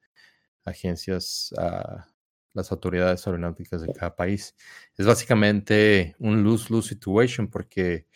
agencias, 0.65 1.53
ah, 1.57 2.07
las 2.53 2.71
autoridades 2.71 3.25
aeronáuticas 3.27 3.81
de 3.81 3.93
cada 3.93 4.15
país. 4.15 4.55
Es 4.97 5.05
básicamente 5.05 6.15
un 6.19 6.43
lose-lose 6.43 6.89
situation 6.89 7.47
porque 7.49 8.07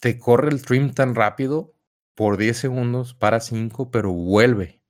te 0.00 0.18
corre 0.18 0.50
el 0.50 0.62
trim 0.62 0.92
tan 0.92 1.14
rápido 1.14 1.74
por 2.14 2.36
10 2.36 2.56
segundos, 2.58 3.14
para 3.14 3.40
5, 3.40 3.90
pero 3.90 4.12
vuelve. 4.12 4.80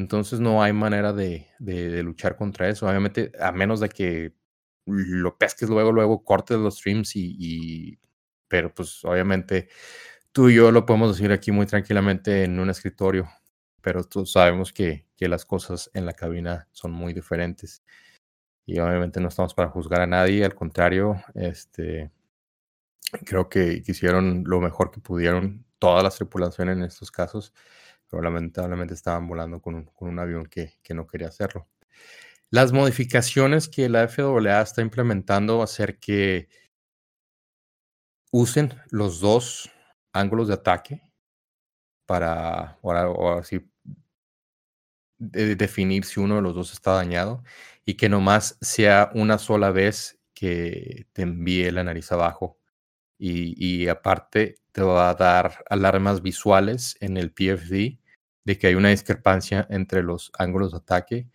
Entonces 0.00 0.40
no 0.40 0.62
hay 0.62 0.72
manera 0.72 1.12
de, 1.12 1.48
de- 1.58 1.90
de 1.90 2.02
luchar 2.02 2.36
contra 2.36 2.68
eso. 2.68 2.88
Obviamente, 2.88 3.32
a 3.40 3.52
menos 3.52 3.80
de 3.80 3.88
que 3.90 4.34
lo 4.86 5.36
pesques 5.38 5.68
luego, 5.68 5.92
luego 5.92 6.24
cortes 6.24 6.58
los 6.58 6.76
streams 6.78 7.16
y, 7.16 7.36
y- 7.38 7.98
pero 8.48 8.74
pues 8.74 9.04
obviamente 9.04 9.68
tú 10.32 10.48
y 10.50 10.56
yo 10.56 10.72
lo 10.72 10.86
podemos 10.86 11.16
decir 11.16 11.32
aquí 11.32 11.52
muy 11.52 11.66
tranquilamente 11.66 12.44
en 12.44 12.58
un 12.60 12.70
escritorio, 12.70 13.28
pero 13.82 14.04
tú 14.04 14.26
sabemos 14.26 14.72
que, 14.72 15.06
que 15.16 15.28
las 15.28 15.44
cosas 15.46 15.90
en 15.94 16.06
la 16.06 16.12
cabina 16.14 16.68
son 16.72 16.92
muy 16.92 17.12
diferentes. 17.14 17.82
Y 18.66 18.78
obviamente 18.80 19.20
no 19.20 19.28
estamos 19.28 19.54
para 19.54 19.70
juzgar 19.70 20.02
a 20.02 20.06
nadie, 20.06 20.44
al 20.44 20.54
contrario, 20.54 21.16
este, 21.34 22.10
creo 23.26 23.48
que 23.48 23.82
hicieron 23.86 24.44
lo 24.46 24.60
mejor 24.60 24.90
que 24.90 25.00
pudieron 25.00 25.64
todas 25.78 26.02
las 26.04 26.16
tripulaciones 26.16 26.76
en 26.76 26.84
estos 26.84 27.10
casos, 27.10 27.52
pero 28.10 28.22
lamentablemente 28.22 28.94
estaban 28.94 29.28
volando 29.28 29.62
con 29.62 29.88
un, 29.98 30.18
avión 30.18 30.46
que, 30.46 30.74
no 30.90 31.06
quería 31.06 31.28
hacerlo. 31.28 31.68
Las 32.50 32.72
modificaciones 32.72 33.68
que 33.68 33.88
la 33.88 34.08
FAA 34.08 34.60
está 34.60 34.82
implementando 34.82 35.58
va 35.58 35.64
a 35.64 35.68
ser 35.68 36.00
que 36.00 36.48
usen 38.32 38.74
los 38.90 39.20
dos 39.20 39.70
ángulos 40.12 40.48
de 40.48 40.54
ataque 40.54 41.02
para 42.06 42.78
definir 45.18 46.04
si 46.04 46.18
uno 46.18 46.36
de 46.36 46.42
los 46.42 46.54
dos 46.56 46.72
está 46.72 46.94
dañado 46.94 47.44
y 47.84 47.94
que 47.94 48.08
nomás 48.08 48.58
sea 48.60 49.12
una 49.14 49.38
sola 49.38 49.70
vez 49.70 50.18
que 50.34 51.06
te 51.12 51.22
envíe 51.22 51.70
la 51.70 51.84
nariz 51.84 52.10
abajo 52.10 52.58
y, 53.18 53.54
y 53.64 53.86
aparte 53.86 54.56
te 54.72 54.82
va 54.82 55.10
a 55.10 55.14
dar 55.14 55.62
alarmas 55.68 56.22
visuales 56.22 56.96
en 57.00 57.16
el 57.16 57.32
PFD 57.32 57.99
de 58.44 58.58
que 58.58 58.68
hay 58.68 58.74
una 58.74 58.88
discrepancia 58.90 59.66
entre 59.70 60.02
los 60.02 60.30
ángulos 60.38 60.72
de 60.72 60.78
ataque 60.78 61.26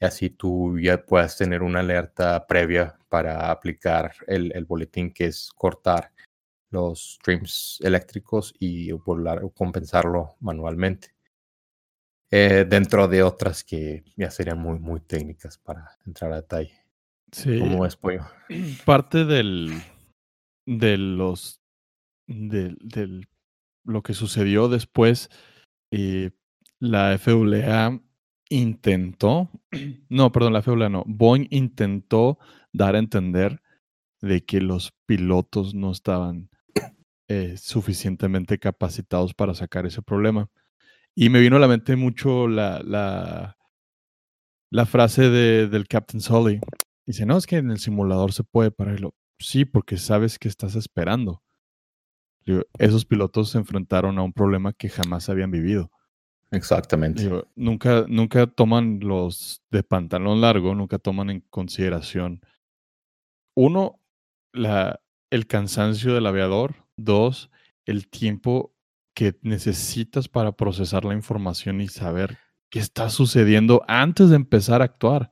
y 0.00 0.04
así 0.04 0.30
tú 0.30 0.78
ya 0.78 1.04
puedas 1.04 1.36
tener 1.36 1.62
una 1.62 1.80
alerta 1.80 2.46
previa 2.46 2.98
para 3.08 3.50
aplicar 3.50 4.12
el, 4.26 4.52
el 4.54 4.64
boletín 4.64 5.12
que 5.12 5.26
es 5.26 5.50
cortar 5.54 6.12
los 6.70 7.14
streams 7.14 7.78
eléctricos 7.82 8.54
y 8.58 8.92
volar, 8.92 9.42
compensarlo 9.54 10.36
manualmente. 10.40 11.12
Eh, 12.30 12.64
dentro 12.68 13.08
de 13.08 13.22
otras 13.24 13.64
que 13.64 14.04
ya 14.16 14.30
serían 14.30 14.58
muy, 14.60 14.78
muy 14.78 15.00
técnicas 15.00 15.58
para 15.58 15.98
entrar 16.06 16.32
a 16.32 16.36
detalle. 16.36 16.72
Sí. 17.32 17.58
¿Cómo 17.58 17.84
es, 17.84 17.96
Pollo? 17.96 18.24
Parte 18.86 19.24
del. 19.24 19.72
de 20.66 20.96
los. 20.96 21.60
del. 22.28 22.78
del- 22.80 23.26
lo 23.84 24.02
que 24.02 24.14
sucedió 24.14 24.68
después. 24.68 25.28
eh, 25.90 26.30
la 26.80 27.16
FAA 27.18 28.00
intentó. 28.48 29.50
No, 30.08 30.32
perdón, 30.32 30.54
la 30.54 30.62
FAA 30.62 30.88
no. 30.88 31.04
Boeing 31.06 31.46
intentó 31.50 32.38
dar 32.72 32.96
a 32.96 32.98
entender 32.98 33.62
de 34.20 34.44
que 34.44 34.60
los 34.60 34.92
pilotos 35.06 35.72
no 35.74 35.92
estaban 35.92 36.50
eh, 37.28 37.56
suficientemente 37.56 38.58
capacitados 38.58 39.34
para 39.34 39.54
sacar 39.54 39.86
ese 39.86 40.02
problema. 40.02 40.50
Y 41.14 41.28
me 41.28 41.40
vino 41.40 41.56
a 41.56 41.60
la 41.60 41.68
mente 41.68 41.94
mucho 41.94 42.48
la, 42.48 42.82
la, 44.70 44.86
frase 44.86 45.30
de, 45.30 45.68
del 45.68 45.86
Captain 45.86 46.20
Sully. 46.20 46.60
Dice, 47.06 47.26
no, 47.26 47.36
es 47.36 47.46
que 47.46 47.58
en 47.58 47.70
el 47.70 47.78
simulador 47.78 48.32
se 48.32 48.42
puede 48.42 48.70
pararlo. 48.70 49.14
Sí, 49.38 49.64
porque 49.64 49.96
sabes 49.96 50.38
que 50.38 50.48
estás 50.48 50.74
esperando. 50.74 51.42
Esos 52.78 53.04
pilotos 53.04 53.50
se 53.50 53.58
enfrentaron 53.58 54.18
a 54.18 54.22
un 54.22 54.32
problema 54.32 54.72
que 54.72 54.88
jamás 54.88 55.28
habían 55.28 55.50
vivido. 55.50 55.90
Exactamente. 56.50 57.22
Digo, 57.22 57.46
nunca, 57.54 58.04
nunca 58.08 58.46
toman 58.46 59.00
los 59.00 59.62
de 59.70 59.82
pantalón 59.82 60.40
largo, 60.40 60.74
nunca 60.74 60.98
toman 60.98 61.30
en 61.30 61.40
consideración, 61.50 62.42
uno, 63.56 64.00
la, 64.52 65.00
el 65.30 65.46
cansancio 65.46 66.14
del 66.14 66.26
aviador, 66.26 66.74
dos, 66.96 67.50
el 67.84 68.08
tiempo 68.08 68.74
que 69.14 69.38
necesitas 69.42 70.28
para 70.28 70.52
procesar 70.52 71.04
la 71.04 71.14
información 71.14 71.80
y 71.80 71.88
saber 71.88 72.38
qué 72.70 72.78
está 72.78 73.10
sucediendo 73.10 73.82
antes 73.86 74.30
de 74.30 74.36
empezar 74.36 74.82
a 74.82 74.86
actuar. 74.86 75.30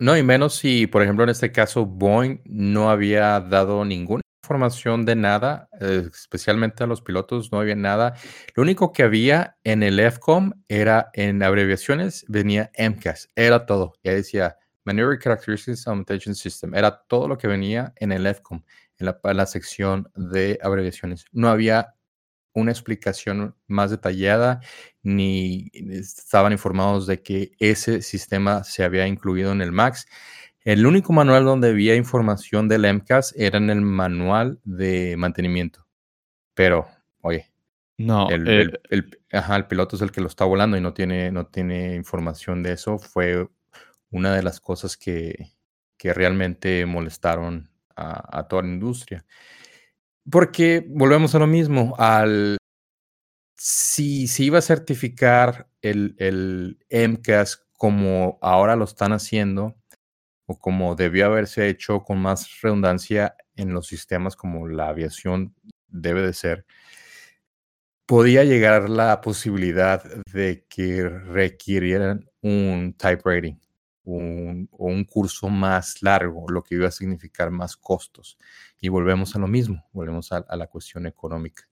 No, 0.00 0.16
y 0.16 0.22
menos 0.22 0.54
si, 0.54 0.86
por 0.86 1.02
ejemplo, 1.02 1.24
en 1.24 1.30
este 1.30 1.50
caso, 1.50 1.84
Boeing 1.84 2.40
no 2.44 2.90
había 2.90 3.40
dado 3.40 3.84
ninguna 3.84 4.22
información 4.48 5.04
de 5.04 5.14
nada, 5.14 5.68
eh, 5.78 6.08
especialmente 6.10 6.82
a 6.82 6.86
los 6.86 7.02
pilotos, 7.02 7.52
no 7.52 7.60
había 7.60 7.76
nada. 7.76 8.14
Lo 8.54 8.62
único 8.62 8.92
que 8.92 9.02
había 9.02 9.58
en 9.62 9.82
el 9.82 10.00
FCOM 10.00 10.52
era 10.68 11.10
en 11.12 11.42
abreviaciones, 11.42 12.24
venía 12.28 12.70
MCAS, 12.78 13.28
era 13.36 13.66
todo. 13.66 13.92
Ya 14.02 14.14
decía 14.14 14.56
Maneuver 14.84 15.18
Characteristics 15.18 15.86
Augmentation 15.86 16.34
System, 16.34 16.74
era 16.74 17.02
todo 17.08 17.28
lo 17.28 17.36
que 17.36 17.46
venía 17.46 17.92
en 17.96 18.10
el 18.10 18.26
FCOM, 18.26 18.62
en 18.96 19.06
la, 19.06 19.20
en 19.22 19.36
la 19.36 19.44
sección 19.44 20.10
de 20.14 20.58
abreviaciones. 20.62 21.26
No 21.30 21.50
había 21.50 21.94
una 22.54 22.72
explicación 22.72 23.54
más 23.66 23.90
detallada, 23.90 24.60
ni 25.02 25.70
estaban 25.74 26.52
informados 26.52 27.06
de 27.06 27.22
que 27.22 27.52
ese 27.58 28.00
sistema 28.00 28.64
se 28.64 28.82
había 28.82 29.06
incluido 29.06 29.52
en 29.52 29.60
el 29.60 29.72
MAX. 29.72 30.06
El 30.64 30.86
único 30.86 31.12
manual 31.12 31.44
donde 31.44 31.68
había 31.70 31.94
información 31.96 32.68
del 32.68 32.84
MCAS 32.84 33.34
era 33.36 33.58
en 33.58 33.70
el 33.70 33.80
manual 33.80 34.60
de 34.64 35.16
mantenimiento. 35.16 35.86
Pero, 36.54 36.88
oye, 37.20 37.50
No, 37.98 38.28
el, 38.30 38.48
eh, 38.48 38.60
el- 38.62 38.80
el- 38.90 39.20
ajá, 39.32 39.56
el 39.56 39.66
piloto 39.66 39.96
es 39.96 40.02
el 40.02 40.12
que 40.12 40.20
lo 40.20 40.28
está 40.28 40.44
volando 40.44 40.76
y 40.76 40.80
no 40.80 40.94
tiene, 40.94 41.32
no 41.32 41.46
tiene 41.46 41.94
información 41.96 42.62
de 42.62 42.72
eso. 42.72 42.98
Fue 42.98 43.48
una 44.10 44.34
de 44.34 44.42
las 44.42 44.60
cosas 44.60 44.96
que, 44.96 45.52
que 45.96 46.12
realmente 46.14 46.86
molestaron 46.86 47.70
a, 47.96 48.38
a 48.40 48.48
toda 48.48 48.62
la 48.62 48.68
industria. 48.68 49.24
Porque 50.30 50.84
volvemos 50.88 51.34
a 51.34 51.38
lo 51.38 51.46
mismo, 51.46 51.94
al 51.98 52.58
si 53.56 54.28
se 54.28 54.44
iba 54.44 54.58
a 54.58 54.62
certificar 54.62 55.68
el, 55.82 56.14
el 56.18 56.78
MCAS 56.90 57.66
como 57.76 58.38
ahora 58.40 58.76
lo 58.76 58.84
están 58.84 59.12
haciendo, 59.12 59.76
o 60.48 60.58
como 60.58 60.94
debió 60.96 61.26
haberse 61.26 61.68
hecho 61.68 62.02
con 62.02 62.18
más 62.18 62.60
redundancia 62.62 63.36
en 63.54 63.72
los 63.74 63.86
sistemas 63.86 64.34
como 64.34 64.66
la 64.66 64.88
aviación 64.88 65.54
debe 65.88 66.22
de 66.22 66.32
ser, 66.32 66.66
podía 68.06 68.44
llegar 68.44 68.88
la 68.88 69.20
posibilidad 69.20 70.02
de 70.32 70.64
que 70.68 71.08
requirieran 71.08 72.28
un 72.40 72.94
type 72.98 73.22
rating 73.24 73.56
un, 74.08 74.68
o 74.72 74.86
un 74.86 75.04
curso 75.04 75.48
más 75.50 76.02
largo, 76.02 76.48
lo 76.48 76.62
que 76.62 76.76
iba 76.76 76.88
a 76.88 76.90
significar 76.90 77.50
más 77.50 77.76
costos. 77.76 78.38
Y 78.80 78.88
volvemos 78.88 79.36
a 79.36 79.38
lo 79.38 79.46
mismo, 79.46 79.84
volvemos 79.92 80.32
a, 80.32 80.44
la 80.56 80.66
cuestión 80.66 81.06
económica. 81.06 81.68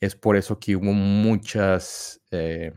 Es 0.00 0.16
por 0.16 0.36
eso 0.36 0.58
que 0.58 0.76
hubo 0.76 0.92
muchas, 0.92 2.22
eh, 2.30 2.72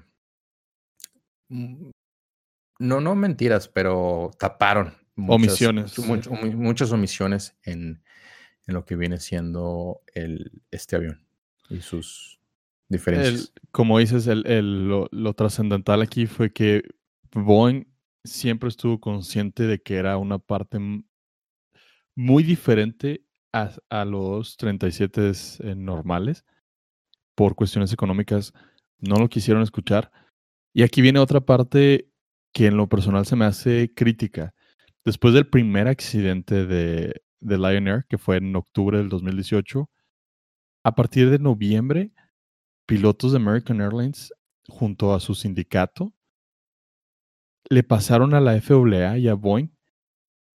no, 2.79 3.01
no 3.01 3.15
mentiras, 3.15 3.67
pero 3.67 4.31
taparon 4.39 4.93
muchas, 5.15 5.61
Omisiones, 5.61 5.99
muchas 6.55 6.91
omisiones 6.91 7.55
en, 7.63 8.03
en 8.67 8.73
lo 8.73 8.85
que 8.85 8.95
viene 8.95 9.19
siendo 9.19 10.01
el, 10.13 10.61
este 10.71 10.95
avión 10.95 11.25
y 11.69 11.81
sus 11.81 12.39
el- 12.89 12.97
diferencias. 12.97 13.53
como 13.71 13.99
dices, 13.99 14.27
el, 14.27 14.45
el- 14.47 14.87
lo, 14.87 15.07
lo 15.11 15.33
trascendental 15.33 16.01
aquí 16.01 16.25
fue 16.25 16.51
que 16.51 16.83
Boeing 17.33 17.85
siempre 18.23 18.69
estuvo 18.69 18.99
consciente 18.99 19.63
de 19.63 19.81
que 19.81 19.95
era 19.95 20.17
una 20.17 20.39
parte 20.39 20.79
muy 22.15 22.43
diferente 22.43 23.25
a, 23.51 23.71
a 23.89 24.05
los 24.05 24.57
37 24.57 25.31
eh, 25.59 25.75
normales. 25.75 26.45
Por 27.35 27.55
cuestiones 27.55 27.91
económicas 27.91 28.53
no 28.99 29.17
lo 29.17 29.27
quisieron 29.29 29.63
escuchar. 29.63 30.11
Y 30.73 30.83
aquí 30.83 31.01
viene 31.01 31.19
otra 31.19 31.41
parte 31.41 32.09
que 32.53 32.67
en 32.67 32.77
lo 32.77 32.87
personal 32.87 33.25
se 33.25 33.35
me 33.35 33.45
hace 33.45 33.93
crítica. 33.93 34.53
Después 35.03 35.33
del 35.33 35.47
primer 35.47 35.87
accidente 35.87 36.65
de, 36.65 37.21
de 37.41 37.57
Lion 37.57 37.87
Air, 37.87 38.05
que 38.07 38.17
fue 38.17 38.37
en 38.37 38.55
octubre 38.55 38.97
del 38.97 39.09
2018, 39.09 39.89
a 40.85 40.95
partir 40.95 41.29
de 41.29 41.39
noviembre, 41.39 42.11
pilotos 42.85 43.31
de 43.31 43.37
American 43.37 43.81
Airlines, 43.81 44.33
junto 44.67 45.13
a 45.13 45.19
su 45.19 45.35
sindicato, 45.35 46.13
le 47.69 47.83
pasaron 47.83 48.33
a 48.33 48.41
la 48.41 48.59
FAA 48.61 49.17
y 49.17 49.27
a 49.27 49.33
Boeing 49.33 49.69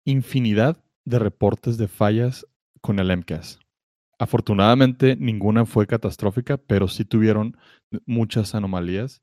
infinidad 0.04 0.82
de 1.04 1.18
reportes 1.18 1.78
de 1.78 1.88
fallas 1.88 2.46
con 2.80 2.98
el 2.98 3.10
MCAS. 3.16 3.58
Afortunadamente, 4.18 5.16
ninguna 5.16 5.64
fue 5.64 5.86
catastrófica, 5.86 6.56
pero 6.56 6.88
sí 6.88 7.04
tuvieron 7.04 7.56
muchas 8.06 8.54
anomalías 8.54 9.22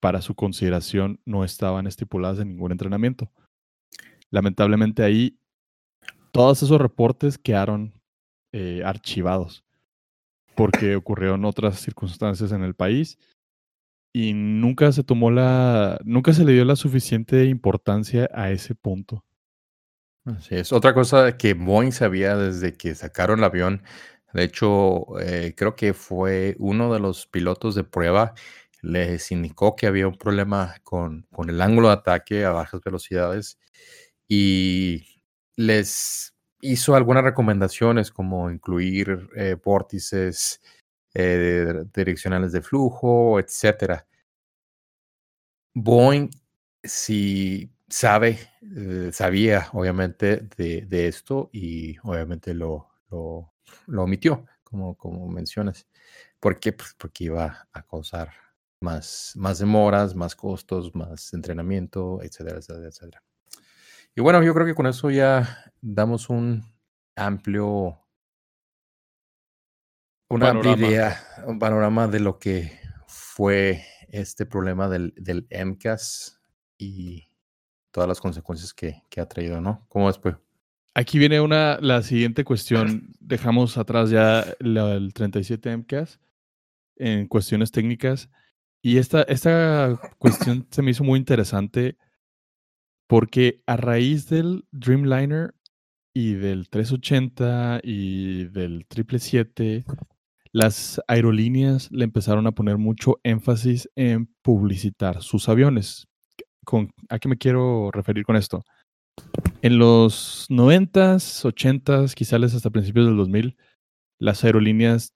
para 0.00 0.20
su 0.22 0.34
consideración 0.34 1.20
no 1.24 1.44
estaban 1.44 1.86
estipuladas 1.86 2.38
en 2.38 2.48
ningún 2.48 2.72
entrenamiento. 2.72 3.30
Lamentablemente 4.30 5.02
ahí 5.02 5.38
todos 6.32 6.62
esos 6.62 6.80
reportes 6.80 7.38
quedaron 7.38 7.94
eh, 8.52 8.82
archivados 8.84 9.64
porque 10.54 10.96
ocurrieron 10.96 11.44
otras 11.44 11.80
circunstancias 11.80 12.52
en 12.52 12.62
el 12.62 12.74
país 12.74 13.18
y 14.12 14.32
nunca 14.34 14.90
se 14.92 15.04
tomó 15.04 15.30
la, 15.30 16.00
nunca 16.04 16.32
se 16.32 16.44
le 16.44 16.52
dio 16.52 16.64
la 16.64 16.76
suficiente 16.76 17.44
importancia 17.44 18.28
a 18.34 18.50
ese 18.50 18.74
punto. 18.74 19.24
Así 20.24 20.56
es. 20.56 20.72
Otra 20.72 20.94
cosa 20.94 21.36
que 21.36 21.54
Boeing 21.54 21.92
sabía 21.92 22.36
desde 22.36 22.74
que 22.74 22.94
sacaron 22.94 23.38
el 23.38 23.44
avión, 23.44 23.82
de 24.32 24.44
hecho, 24.44 25.18
eh, 25.20 25.54
creo 25.56 25.74
que 25.74 25.94
fue 25.94 26.54
uno 26.58 26.92
de 26.92 27.00
los 27.00 27.26
pilotos 27.26 27.74
de 27.74 27.84
prueba, 27.84 28.34
les 28.82 29.30
indicó 29.32 29.76
que 29.76 29.86
había 29.86 30.08
un 30.08 30.16
problema 30.16 30.76
con, 30.84 31.26
con 31.32 31.50
el 31.50 31.60
ángulo 31.60 31.88
de 31.88 31.94
ataque 31.94 32.44
a 32.44 32.50
bajas 32.50 32.80
velocidades 32.82 33.58
y 34.28 35.04
les 35.56 36.34
hizo 36.60 36.94
algunas 36.94 37.24
recomendaciones 37.24 38.10
como 38.10 38.50
incluir 38.50 39.28
eh, 39.36 39.56
vórtices 39.62 40.60
eh, 41.14 41.84
direccionales 41.94 42.52
de 42.52 42.62
flujo, 42.62 43.38
etcétera. 43.40 44.06
Boeing, 45.74 46.30
si 46.82 47.70
sabe, 47.88 48.38
eh, 48.76 49.10
sabía 49.12 49.68
obviamente 49.72 50.48
de, 50.56 51.08
esto 51.08 51.50
y 51.52 51.96
obviamente 52.02 52.54
lo, 52.54 52.88
lo, 53.10 54.02
omitió, 54.02 54.46
como, 54.62 54.96
como 54.96 55.28
mencionas. 55.28 55.86
¿Por 56.40 56.60
qué? 56.60 56.72
Pues 56.72 56.94
porque 56.98 57.24
iba 57.24 57.68
a 57.72 57.82
causar 57.82 58.30
más, 58.80 59.32
más 59.36 59.58
demoras, 59.58 60.14
más 60.14 60.34
costos, 60.34 60.94
más 60.94 61.32
entrenamiento, 61.34 62.20
etcétera, 62.22 62.58
etcétera, 62.58 62.88
etcétera. 62.88 63.22
Y 64.14 64.20
bueno, 64.20 64.42
yo 64.42 64.52
creo 64.54 64.66
que 64.66 64.74
con 64.74 64.86
eso 64.86 65.10
ya 65.10 65.72
damos 65.80 66.28
un 66.28 66.64
amplio, 67.14 68.00
una 70.28 70.50
amplia 70.50 70.76
idea, 70.76 71.20
un 71.46 71.58
panorama 71.58 72.08
de 72.08 72.20
lo 72.20 72.38
que 72.38 72.78
fue 73.06 73.84
este 74.08 74.46
problema 74.46 74.88
del, 74.88 75.14
del 75.16 75.46
MCAS 75.50 76.40
y 76.76 77.28
todas 77.90 78.08
las 78.08 78.20
consecuencias 78.20 78.72
que, 78.74 79.02
que 79.08 79.20
ha 79.20 79.26
traído, 79.26 79.60
¿no? 79.60 79.86
¿Cómo 79.88 80.08
después? 80.08 80.36
Aquí 80.94 81.18
viene 81.18 81.40
una, 81.40 81.78
la 81.80 82.02
siguiente 82.02 82.42
cuestión. 82.42 83.12
Dejamos 83.20 83.78
atrás 83.78 84.10
ya 84.10 84.44
el 84.58 85.12
37 85.14 85.76
MCAS 85.76 86.18
en 86.96 87.28
cuestiones 87.28 87.70
técnicas. 87.70 88.28
Y 88.82 88.98
esta, 88.98 89.22
esta 89.22 89.98
cuestión 90.18 90.66
se 90.70 90.82
me 90.82 90.92
hizo 90.92 91.04
muy 91.04 91.18
interesante 91.18 91.96
porque 93.08 93.62
a 93.66 93.76
raíz 93.76 94.28
del 94.28 94.66
Dreamliner 94.70 95.54
y 96.14 96.34
del 96.34 96.68
380 96.68 97.80
y 97.82 98.44
del 98.44 98.86
777, 98.90 99.84
las 100.52 101.00
aerolíneas 101.08 101.90
le 101.90 102.04
empezaron 102.04 102.46
a 102.46 102.52
poner 102.52 102.78
mucho 102.78 103.20
énfasis 103.22 103.88
en 103.96 104.26
publicitar 104.42 105.22
sus 105.22 105.48
aviones. 105.48 106.08
¿A 107.08 107.18
qué 107.18 107.28
me 107.28 107.38
quiero 107.38 107.90
referir 107.90 108.24
con 108.24 108.36
esto? 108.36 108.64
En 109.62 109.78
los 109.78 110.46
90s, 110.50 111.44
80s, 111.44 112.14
quizás 112.14 112.54
hasta 112.54 112.70
principios 112.70 113.06
del 113.06 113.16
2000, 113.16 113.56
las 114.18 114.44
aerolíneas 114.44 115.14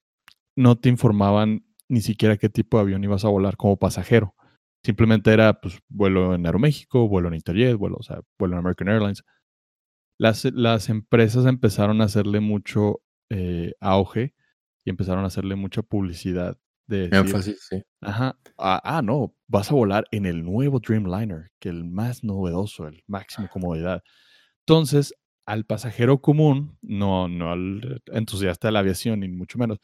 no 0.56 0.78
te 0.78 0.88
informaban 0.88 1.64
ni 1.92 2.00
siquiera 2.00 2.38
qué 2.38 2.48
tipo 2.48 2.78
de 2.78 2.84
avión 2.84 3.04
ibas 3.04 3.26
a 3.26 3.28
volar 3.28 3.58
como 3.58 3.76
pasajero. 3.76 4.34
Simplemente 4.82 5.30
era 5.30 5.60
pues, 5.60 5.78
vuelo 5.90 6.34
en 6.34 6.46
Aeroméxico, 6.46 7.06
vuelo 7.06 7.28
en 7.28 7.34
Interjet, 7.34 7.76
vuelo, 7.76 7.98
o 8.00 8.02
sea, 8.02 8.22
vuelo 8.38 8.54
en 8.54 8.60
American 8.60 8.88
Airlines. 8.88 9.22
Las, 10.18 10.46
las 10.46 10.88
empresas 10.88 11.44
empezaron 11.44 12.00
a 12.00 12.04
hacerle 12.04 12.40
mucho 12.40 13.02
eh, 13.28 13.74
auge 13.78 14.34
y 14.86 14.90
empezaron 14.90 15.24
a 15.24 15.26
hacerle 15.26 15.54
mucha 15.54 15.82
publicidad 15.82 16.56
de 16.86 17.10
énfasis, 17.12 17.66
sí. 17.68 17.82
Ajá. 18.00 18.38
Ah, 18.56 18.80
ah, 18.82 19.02
no, 19.02 19.34
vas 19.46 19.70
a 19.70 19.74
volar 19.74 20.06
en 20.12 20.24
el 20.24 20.42
nuevo 20.44 20.80
Dreamliner, 20.80 21.50
que 21.60 21.68
el 21.68 21.84
más 21.84 22.24
novedoso, 22.24 22.88
el 22.88 23.02
máximo 23.06 23.48
comodidad. 23.52 24.02
Entonces, 24.60 25.14
al 25.44 25.66
pasajero 25.66 26.22
común, 26.22 26.78
no, 26.80 27.28
no 27.28 27.52
al 27.52 28.02
entusiasta 28.06 28.68
de 28.68 28.72
la 28.72 28.78
aviación, 28.78 29.20
ni 29.20 29.28
mucho 29.28 29.58
menos, 29.58 29.78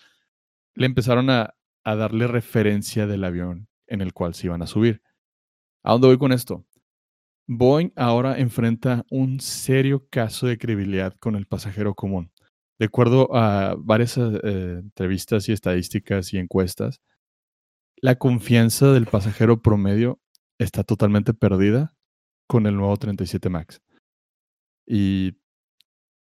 le 0.75 0.87
empezaron 0.87 1.29
a, 1.29 1.55
a 1.89 1.97
darle 1.97 2.27
referencia 2.27 3.07
del 3.07 3.25
avión 3.25 3.67
en 3.87 4.03
el 4.03 4.13
cual 4.13 4.35
se 4.35 4.49
iban 4.49 4.61
a 4.61 4.67
subir. 4.67 5.01
¿A 5.83 5.93
dónde 5.93 6.09
voy 6.09 6.19
con 6.19 6.33
esto? 6.33 6.67
Boeing 7.47 7.93
ahora 7.97 8.39
enfrenta 8.39 9.07
un 9.11 9.41
serio 9.41 10.07
caso 10.11 10.47
de 10.47 10.59
credibilidad 10.59 11.15
con 11.15 11.35
el 11.35 11.47
pasajero 11.47 11.95
común. 11.95 12.31
De 12.79 12.85
acuerdo 12.85 13.35
a 13.35 13.75
varias 13.79 14.19
eh, 14.19 14.81
entrevistas 14.83 15.49
y 15.49 15.53
estadísticas 15.53 16.35
y 16.35 16.37
encuestas, 16.37 17.01
la 18.03 18.17
confianza 18.17 18.93
del 18.93 19.07
pasajero 19.07 19.63
promedio 19.63 20.21
está 20.59 20.85
totalmente 20.85 21.33
perdida 21.33 21.97
con 22.47 22.67
el 22.67 22.77
nuevo 22.77 22.99
37 22.99 23.49
MAX. 23.49 23.81
Y 24.87 25.39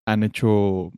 han 0.06 0.22
hecho 0.22 0.92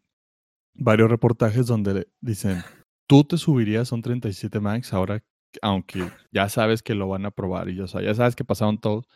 varios 0.73 1.09
reportajes 1.09 1.67
donde 1.67 2.09
dicen, 2.19 2.63
tú 3.07 3.23
te 3.23 3.37
subirías 3.37 3.91
a 3.91 3.95
un 3.95 4.01
37 4.01 4.59
MAX 4.59 4.93
ahora, 4.93 5.23
aunque 5.61 6.09
ya 6.31 6.49
sabes 6.49 6.83
que 6.83 6.93
lo 6.93 7.07
van 7.07 7.25
a 7.25 7.31
probar 7.31 7.69
y 7.69 7.75
ya, 7.75 7.87
sabes 7.87 8.35
que 8.35 8.43
pasaron 8.43 8.79
todos. 8.79 9.07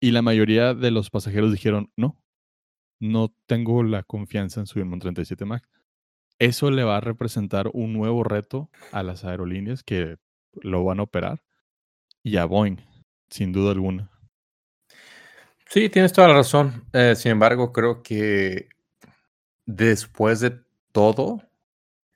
Y 0.00 0.12
la 0.12 0.22
mayoría 0.22 0.74
de 0.74 0.90
los 0.90 1.10
pasajeros 1.10 1.52
dijeron, 1.52 1.90
no, 1.96 2.16
no 3.00 3.34
tengo 3.46 3.82
la 3.82 4.02
confianza 4.02 4.60
en 4.60 4.66
subirme 4.66 4.94
un 4.94 5.00
37 5.00 5.44
MAX. 5.44 5.68
Eso 6.38 6.70
le 6.70 6.84
va 6.84 6.98
a 6.98 7.00
representar 7.00 7.70
un 7.72 7.92
nuevo 7.92 8.22
reto 8.22 8.70
a 8.92 9.02
las 9.02 9.24
aerolíneas 9.24 9.82
que 9.82 10.16
lo 10.62 10.84
van 10.84 11.00
a 11.00 11.04
operar 11.04 11.42
y 12.22 12.36
a 12.36 12.44
Boeing, 12.44 12.76
sin 13.30 13.52
duda 13.52 13.72
alguna. 13.72 14.10
Sí, 15.68 15.88
tienes 15.88 16.12
toda 16.12 16.28
la 16.28 16.34
razón. 16.34 16.84
Eh, 16.92 17.14
sin 17.16 17.32
embargo, 17.32 17.72
creo 17.72 18.02
que 18.02 18.68
después 19.64 20.40
de 20.40 20.60
todo, 20.92 21.42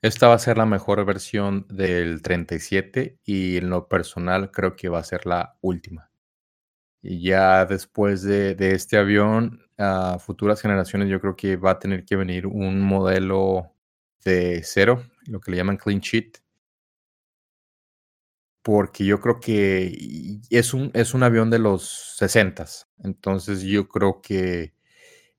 esta 0.01 0.27
va 0.27 0.35
a 0.35 0.39
ser 0.39 0.57
la 0.57 0.65
mejor 0.65 1.05
versión 1.05 1.65
del 1.69 2.21
37 2.21 3.19
y 3.23 3.57
en 3.57 3.69
lo 3.69 3.87
personal 3.87 4.51
creo 4.51 4.75
que 4.75 4.89
va 4.89 4.99
a 4.99 5.03
ser 5.03 5.25
la 5.25 5.57
última. 5.61 6.11
Y 7.03 7.23
ya 7.23 7.65
después 7.65 8.23
de, 8.23 8.55
este 8.59 8.97
avión, 8.97 9.61
a 9.77 10.19
futuras 10.19 10.61
generaciones 10.61 11.09
yo 11.09 11.19
creo 11.19 11.35
que 11.35 11.55
va 11.57 11.71
a 11.71 11.79
tener 11.79 12.05
que 12.05 12.15
venir 12.15 12.47
un 12.47 12.81
modelo 12.81 13.75
de 14.23 14.61
cero, 14.63 15.03
lo 15.27 15.39
que 15.41 15.51
le 15.51 15.57
llaman 15.57 15.77
clean 15.77 15.99
sheet, 15.99 16.39
porque 18.63 19.05
yo 19.05 19.19
creo 19.19 19.39
que 19.39 20.39
es 20.49 20.73
un, 20.73 20.91
es 20.93 21.13
un 21.13 21.23
avión 21.23 21.49
de 21.49 21.59
los 21.59 22.15
60. 22.17 22.65
Entonces 23.03 23.61
yo 23.63 23.87
creo 23.87 24.21
que 24.21 24.73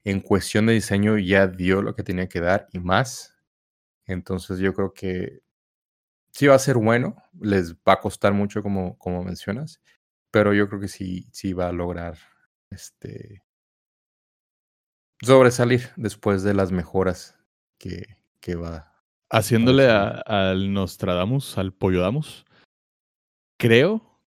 en 0.05 0.21
cuestión 0.21 0.67
de 0.67 0.75
diseño 0.75 1.19
ya 1.19 1.47
dio 1.47 1.83
lo 1.83 1.95
que 1.95 2.03
tenía 2.03 2.29
que 2.29 2.41
dar 2.41 2.69
y 2.73 2.81
más. 2.81 3.32
Entonces 4.07 4.59
yo 4.59 4.75
creo 4.75 4.93
que 4.93 5.43
sí 6.33 6.47
va 6.47 6.55
a 6.55 6.59
ser 6.59 6.77
bueno, 6.77 7.17
les 7.41 7.75
va 7.77 7.95
a 7.95 8.01
costar 8.01 8.33
mucho 8.33 8.63
como, 8.63 8.99
como 8.99 9.23
mencionas, 9.23 9.81
pero 10.31 10.55
yo 10.55 10.69
creo 10.69 10.81
que 10.81 10.89
sí, 10.89 11.29
sí 11.33 11.53
va 11.53 11.69
a 11.69 11.73
lograr 11.73 12.19
este 12.71 13.43
sobresalir 15.21 15.91
después 15.97 16.43
de 16.43 16.55
las 16.55 16.73
mejoras 16.73 17.39
que, 17.79 18.17
que 18.41 18.57
va. 18.57 18.93
Haciéndole 19.31 19.89
al 19.89 20.73
Nostradamus, 20.73 21.57
al 21.57 21.73
Pollodamus, 21.73 22.45
creo 23.59 24.21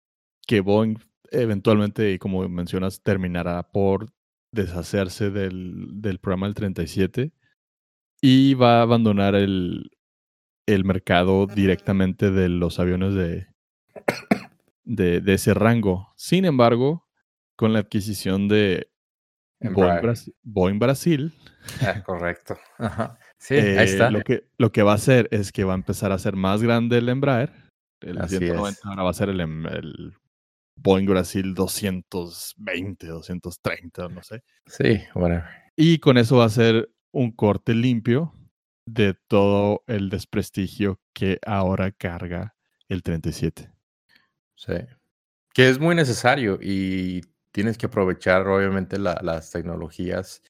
que 0.47 0.61
Boeing 0.61 0.97
eventualmente, 1.31 2.11
y 2.11 2.19
como 2.19 2.47
mencionas, 2.47 3.01
terminará 3.01 3.63
por 3.71 4.13
deshacerse 4.51 5.31
del, 5.31 6.01
del 6.01 6.19
programa 6.19 6.45
del 6.45 6.53
37 6.53 7.33
y 8.25 8.53
va 8.53 8.79
a 8.79 8.83
abandonar 8.83 9.35
el, 9.35 9.91
el 10.65 10.85
mercado 10.85 11.45
directamente 11.45 12.31
de 12.31 12.47
los 12.47 12.79
aviones 12.79 13.13
de, 13.15 13.47
de, 14.85 15.33
ese 15.33 15.53
rango. 15.53 16.13
Sin 16.15 16.45
embargo, 16.45 17.05
con 17.57 17.73
la 17.73 17.79
adquisición 17.79 18.47
de 18.47 18.89
Boeing, 20.41 20.79
Brasil. 20.79 21.33
Ah, 21.81 22.01
correcto. 22.01 22.57
Sí, 23.39 23.55
ahí 23.55 23.59
eh, 23.59 23.83
está. 23.83 24.09
Lo 24.09 24.21
que, 24.21 24.47
lo 24.57 24.71
que 24.71 24.83
va 24.83 24.93
a 24.93 24.95
hacer 24.95 25.27
es 25.31 25.51
que 25.51 25.65
va 25.65 25.73
a 25.73 25.75
empezar 25.75 26.13
a 26.13 26.17
ser 26.17 26.37
más 26.37 26.63
grande 26.63 26.99
el 26.99 27.09
Embraer. 27.09 27.51
El 27.99 28.25
190 28.25 28.79
ahora 28.85 29.03
va 29.03 29.09
a 29.09 29.13
ser 29.13 29.27
el, 29.27 29.41
em, 29.41 29.65
el 29.65 30.13
Boeing 30.77 31.07
Brasil 31.07 31.53
220, 31.53 33.05
230, 33.05 34.07
no 34.07 34.23
sé. 34.23 34.43
Sí, 34.65 35.01
bueno. 35.13 35.43
Y 35.75 35.99
con 35.99 36.17
eso 36.17 36.37
va 36.37 36.45
a 36.45 36.49
ser 36.49 36.89
un 37.13 37.31
corte 37.31 37.73
limpio 37.73 38.33
de 38.85 39.13
todo 39.13 39.83
el 39.87 40.09
desprestigio 40.09 40.99
que 41.13 41.39
ahora 41.45 41.91
carga 41.91 42.55
el 42.89 43.03
37. 43.03 43.71
Sí. 44.55 44.73
Que 45.53 45.69
es 45.69 45.79
muy 45.79 45.95
necesario 45.95 46.59
y 46.61 47.21
tienes 47.51 47.77
que 47.77 47.85
aprovechar 47.85 48.47
obviamente 48.47 48.97
las 48.99 49.51
tecnologías 49.51 50.41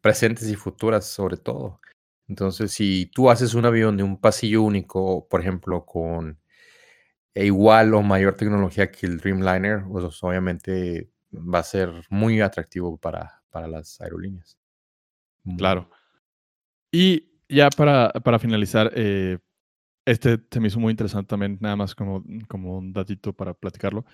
presentes 0.00 0.48
y 0.48 0.54
futuras 0.54 1.06
sobre 1.06 1.38
todo. 1.38 1.80
Entonces, 2.28 2.70
si 2.72 3.06
tú 3.06 3.30
haces 3.30 3.54
un 3.54 3.64
avión 3.64 3.96
de 3.96 4.04
un 4.04 4.20
pasillo 4.20 4.62
único, 4.62 5.26
por 5.28 5.40
ejemplo, 5.40 5.84
con 5.84 6.38
igual 7.34 7.94
o 7.94 8.02
mayor 8.02 8.34
tecnología 8.34 8.90
que 8.90 9.06
el 9.06 9.18
Dreamliner, 9.18 9.84
pues 9.90 10.22
obviamente 10.22 11.10
va 11.32 11.60
a 11.60 11.64
ser 11.64 11.90
muy 12.10 12.40
atractivo 12.40 12.98
para, 12.98 13.42
para 13.50 13.66
las 13.66 14.00
aerolíneas. 14.00 14.58
Claro. 15.56 15.90
Y 16.92 17.30
ya 17.48 17.70
para, 17.70 18.10
para 18.10 18.38
finalizar, 18.38 18.92
eh, 18.94 19.38
este 20.06 20.40
se 20.50 20.60
me 20.60 20.68
hizo 20.68 20.80
muy 20.80 20.90
interesante 20.90 21.28
también, 21.28 21.58
nada 21.60 21.76
más 21.76 21.94
como, 21.94 22.24
como 22.48 22.78
un 22.78 22.92
datito 22.92 23.32
para 23.32 23.54
platicarlo. 23.54 24.04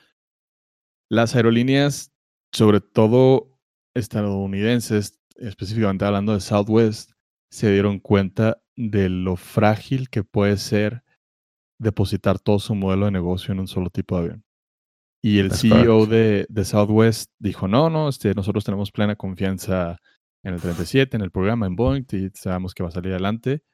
Las 1.11 1.37
aerolíneas, 1.37 2.13
sobre 2.53 2.81
todo 2.81 3.59
estadounidenses, 3.95 5.21
específicamente 5.37 6.05
hablando 6.05 6.35
de 6.35 6.41
Southwest, 6.41 7.13
se 7.51 7.71
dieron 7.71 8.01
cuenta 8.01 8.61
de 8.77 9.09
lo 9.09 9.37
frágil 9.37 10.11
que 10.11 10.25
puede 10.25 10.57
ser 10.57 11.03
depositar 11.79 12.39
todo 12.39 12.59
su 12.59 12.75
modelo 12.75 13.07
de 13.07 13.13
negocio 13.13 13.53
en 13.53 13.61
un 13.61 13.69
solo 13.69 13.91
tipo 13.91 14.17
de 14.17 14.23
avión. 14.23 14.45
Y 15.23 15.39
el 15.39 15.53
CEO 15.53 16.07
de, 16.07 16.47
de, 16.49 16.65
Southwest 16.65 17.33
dijo, 17.39 17.67
no, 17.69 17.91
no, 17.91 18.09
este, 18.09 18.35
nosotros 18.35 18.65
tenemos 18.65 18.93
plena 18.93 19.17
confianza 19.17 19.99
en 20.47 20.55
el 20.55 20.61
37, 20.61 21.17
en 21.17 21.23
el 21.23 21.33
programa, 21.33 21.67
en 21.67 21.75
Boeing, 21.75 22.05
y 22.13 22.31
sabemos 22.35 22.73
que 22.73 22.85
va 22.85 22.89
a 22.89 22.93
salir 22.93 23.11
adelante. 23.11 23.65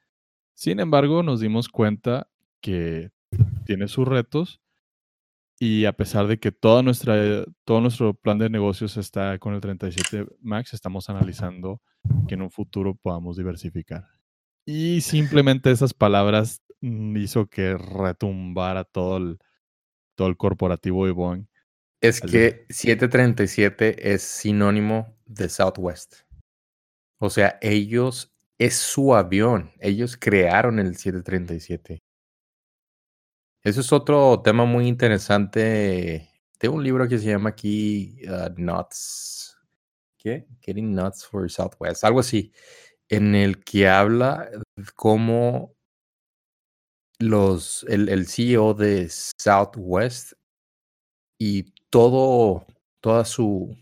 Sin 0.55 0.79
embargo, 0.79 1.21
nos 1.21 1.39
dimos 1.39 1.69
cuenta 1.69 2.27
que 2.61 3.11
tiene 3.63 3.87
sus 3.87 4.07
retos 4.07 4.59
y 5.59 5.85
a 5.85 5.93
pesar 5.93 6.25
de 6.25 6.39
que 6.39 6.51
toda 6.51 6.81
nuestra, 6.81 7.45
todo 7.63 7.79
nuestro 7.79 8.15
plan 8.15 8.39
de 8.39 8.49
negocios 8.49 8.97
está 8.97 9.37
con 9.37 9.53
el 9.53 9.61
37 9.61 10.25
MAX, 10.41 10.73
estamos 10.73 11.11
analizando 11.11 11.79
que 12.27 12.33
en 12.33 12.41
un 12.41 12.49
futuro 12.49 12.95
podamos 12.95 13.37
diversificar. 13.37 14.07
Y 14.65 15.01
simplemente 15.01 15.69
esas 15.69 15.93
palabras 15.93 16.63
hizo 16.81 17.45
que 17.45 17.77
retumbara 17.77 18.83
todo 18.83 19.17
el, 19.17 19.37
todo 20.15 20.27
el 20.27 20.37
corporativo 20.37 21.05
de 21.05 21.11
Boeing. 21.11 21.47
Es 22.01 22.19
que 22.19 22.65
737 22.69 24.11
es 24.11 24.23
sinónimo 24.23 25.15
de 25.27 25.49
Southwest. 25.49 26.22
O 27.19 27.29
sea, 27.29 27.57
ellos, 27.61 28.33
es 28.57 28.75
su 28.75 29.15
avión. 29.15 29.71
Ellos 29.79 30.17
crearon 30.17 30.79
el 30.79 30.95
737. 30.95 31.99
Eso 33.63 33.81
es 33.81 33.93
otro 33.93 34.41
tema 34.43 34.65
muy 34.65 34.87
interesante. 34.87 36.29
Tengo 36.57 36.75
un 36.75 36.83
libro 36.83 37.07
que 37.07 37.17
se 37.17 37.27
llama 37.27 37.49
aquí 37.49 38.19
uh, 38.27 38.53
Nuts. 38.57 39.57
¿Qué? 40.17 40.47
Getting 40.61 40.93
Nuts 40.93 41.25
for 41.25 41.49
Southwest. 41.49 42.03
Algo 42.03 42.19
así. 42.19 42.51
En 43.09 43.35
el 43.35 43.63
que 43.63 43.87
habla 43.87 44.49
cómo 44.95 45.75
los, 47.19 47.85
el, 47.89 48.09
el 48.09 48.27
CEO 48.27 48.73
de 48.73 49.09
Southwest 49.09 50.33
y 51.37 51.63
todo, 51.89 52.65
toda 53.01 53.25
su, 53.25 53.77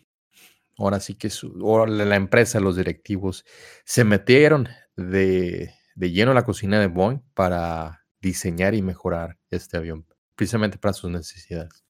ahora 0.83 0.99
sí 0.99 1.15
que 1.15 1.29
su, 1.29 1.53
la 1.87 2.15
empresa, 2.15 2.59
los 2.59 2.75
directivos, 2.75 3.45
se 3.85 4.03
metieron 4.03 4.67
de, 4.95 5.73
de 5.95 6.11
lleno 6.11 6.31
a 6.31 6.35
la 6.35 6.43
cocina 6.43 6.79
de 6.79 6.87
Boeing 6.87 7.21
para 7.33 8.05
diseñar 8.21 8.73
y 8.75 8.81
mejorar 8.81 9.37
este 9.49 9.77
avión, 9.77 10.05
precisamente 10.35 10.77
para 10.77 10.93
sus 10.93 11.09
necesidades. 11.09 11.83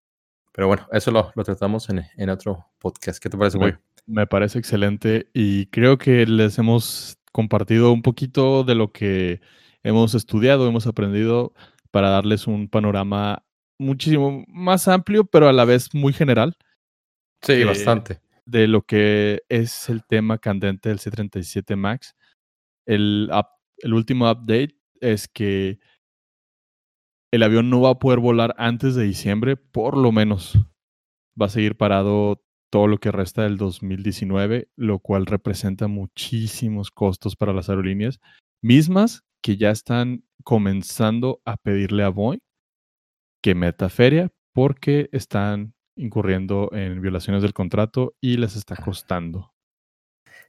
Pero 0.53 0.67
bueno, 0.67 0.87
eso 0.91 1.11
lo, 1.11 1.31
lo 1.35 1.43
tratamos 1.43 1.89
en, 1.89 2.03
en, 2.17 2.29
otro 2.29 2.65
podcast. 2.79 3.21
¿Qué 3.21 3.29
te 3.29 3.37
parece, 3.37 3.57
güey? 3.57 3.73
Me, 4.05 4.27
parece 4.27 4.59
excelente 4.59 5.29
y 5.33 5.67
creo 5.67 5.97
que 5.97 6.25
les 6.25 6.57
hemos 6.57 7.17
compartido 7.31 7.93
un 7.93 8.01
poquito 8.01 8.63
de 8.63 8.75
lo 8.75 8.91
que 8.91 9.39
hemos 9.83 10.13
estudiado, 10.15 10.67
hemos 10.67 10.87
aprendido 10.87 11.53
para 11.91 12.09
darles 12.09 12.47
un 12.47 12.67
panorama 12.67 13.45
muchísimo 13.77 14.43
más 14.47 14.87
amplio, 14.87 15.23
pero 15.25 15.47
a 15.47 15.53
la 15.53 15.65
vez 15.65 15.93
muy 15.93 16.11
general. 16.11 16.57
Sí, 17.41 17.63
bastante 17.63 18.19
de 18.45 18.67
lo 18.67 18.83
que 18.83 19.41
es 19.49 19.89
el 19.89 20.03
tema 20.05 20.37
candente 20.37 20.89
del 20.89 20.99
C37 20.99 21.75
Max. 21.75 22.15
El, 22.85 23.29
último 23.83 24.29
update 24.29 24.75
es 24.99 25.27
que 25.27 25.79
el 27.31 27.43
avión 27.43 27.69
no 27.69 27.81
va 27.81 27.91
a 27.91 27.99
poder 27.99 28.19
volar 28.19 28.53
antes 28.57 28.95
de 28.95 29.03
diciembre, 29.03 29.55
por 29.57 29.97
lo 29.97 30.11
menos. 30.11 30.57
Va 31.39 31.45
a 31.45 31.49
seguir 31.49 31.77
parado 31.77 32.43
todo 32.69 32.87
lo 32.87 32.97
que 32.97 33.11
resta 33.11 33.43
del 33.43 33.57
2019, 33.57 34.69
lo 34.75 34.99
cual 34.99 35.25
representa 35.25 35.87
muchísimos 35.87 36.91
costos 36.91 37.35
para 37.35 37.53
las 37.53 37.69
aerolíneas, 37.69 38.19
mismas 38.61 39.23
que 39.41 39.57
ya 39.57 39.71
están 39.71 40.23
comenzando 40.43 41.41
a 41.45 41.57
pedirle 41.57 42.03
a 42.03 42.09
Boeing 42.09 42.41
que 43.41 43.55
meta 43.55 43.89
feria 43.89 44.31
porque 44.53 45.09
están 45.11 45.73
incurriendo 46.01 46.69
en 46.73 46.99
violaciones 46.99 47.41
del 47.43 47.53
contrato 47.53 48.15
y 48.19 48.37
les 48.37 48.55
está 48.55 48.75
costando. 48.75 49.53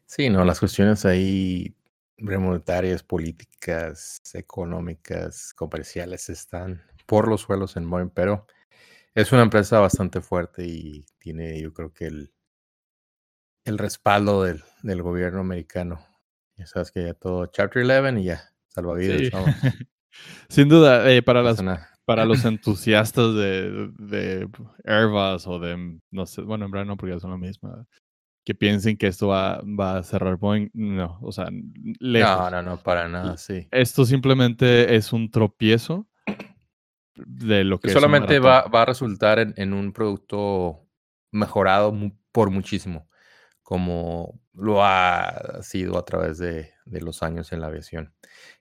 Sí, 0.06 0.30
no, 0.30 0.44
las 0.44 0.58
cuestiones 0.58 1.04
ahí 1.04 1.74
monetarias, 2.18 3.02
políticas, 3.02 4.20
económicas, 4.34 5.52
comerciales 5.54 6.28
están 6.28 6.82
por 7.06 7.28
los 7.28 7.42
suelos 7.42 7.76
en 7.76 7.88
Boeing, 7.88 8.10
pero 8.10 8.46
es 9.14 9.32
una 9.32 9.42
empresa 9.42 9.80
bastante 9.80 10.20
fuerte 10.20 10.64
y 10.64 11.04
tiene, 11.18 11.60
yo 11.60 11.72
creo 11.72 11.92
que 11.92 12.06
el, 12.06 12.32
el 13.64 13.78
respaldo 13.78 14.44
del, 14.44 14.62
del 14.82 15.02
gobierno 15.02 15.40
americano. 15.40 16.04
Ya 16.56 16.66
sabes 16.66 16.90
que 16.90 17.04
ya 17.04 17.14
todo 17.14 17.46
Chapter 17.46 17.82
11 17.84 18.20
y 18.20 18.24
ya, 18.24 18.52
salvavidas. 18.68 19.20
Sin 20.48 20.68
duda, 20.68 21.10
eh, 21.10 21.22
para 21.22 21.42
las 21.42 21.62
para 22.14 22.26
los 22.26 22.44
entusiastas 22.44 23.34
de, 23.34 23.90
de, 23.98 24.48
Airbus 24.84 25.46
o 25.46 25.58
de, 25.58 26.00
no 26.10 26.26
sé, 26.26 26.42
bueno, 26.42 26.66
en 26.66 26.70
verdad 26.70 26.86
no, 26.86 26.96
porque 26.96 27.18
son 27.18 27.30
lo 27.30 27.38
mismo, 27.38 27.86
que 28.44 28.54
piensen 28.54 28.96
que 28.96 29.06
esto 29.06 29.28
va, 29.28 29.62
va 29.62 29.98
a 29.98 30.02
cerrar 30.02 30.36
Boeing, 30.36 30.70
no, 30.74 31.18
o 31.22 31.32
sea, 31.32 31.48
No, 31.50 32.50
no, 32.50 32.62
no, 32.62 32.76
para 32.78 33.08
nada, 33.08 33.36
sí. 33.36 33.68
Esto 33.70 34.04
simplemente 34.04 34.94
es 34.94 35.12
un 35.12 35.30
tropiezo 35.30 36.08
de 37.16 37.64
lo 37.64 37.78
que... 37.78 37.90
Solamente 37.90 38.38
va, 38.38 38.62
va, 38.62 38.82
a 38.82 38.86
resultar 38.86 39.38
en, 39.38 39.54
en, 39.56 39.72
un 39.72 39.92
producto 39.92 40.88
mejorado 41.30 41.94
por 42.32 42.50
muchísimo, 42.50 43.08
como 43.72 44.38
lo 44.52 44.84
ha 44.84 45.62
sido 45.62 45.96
a 45.96 46.04
través 46.04 46.36
de, 46.36 46.74
los 46.84 47.22
años 47.22 47.52
en 47.52 47.60
la 47.62 47.68
aviación. 47.68 48.12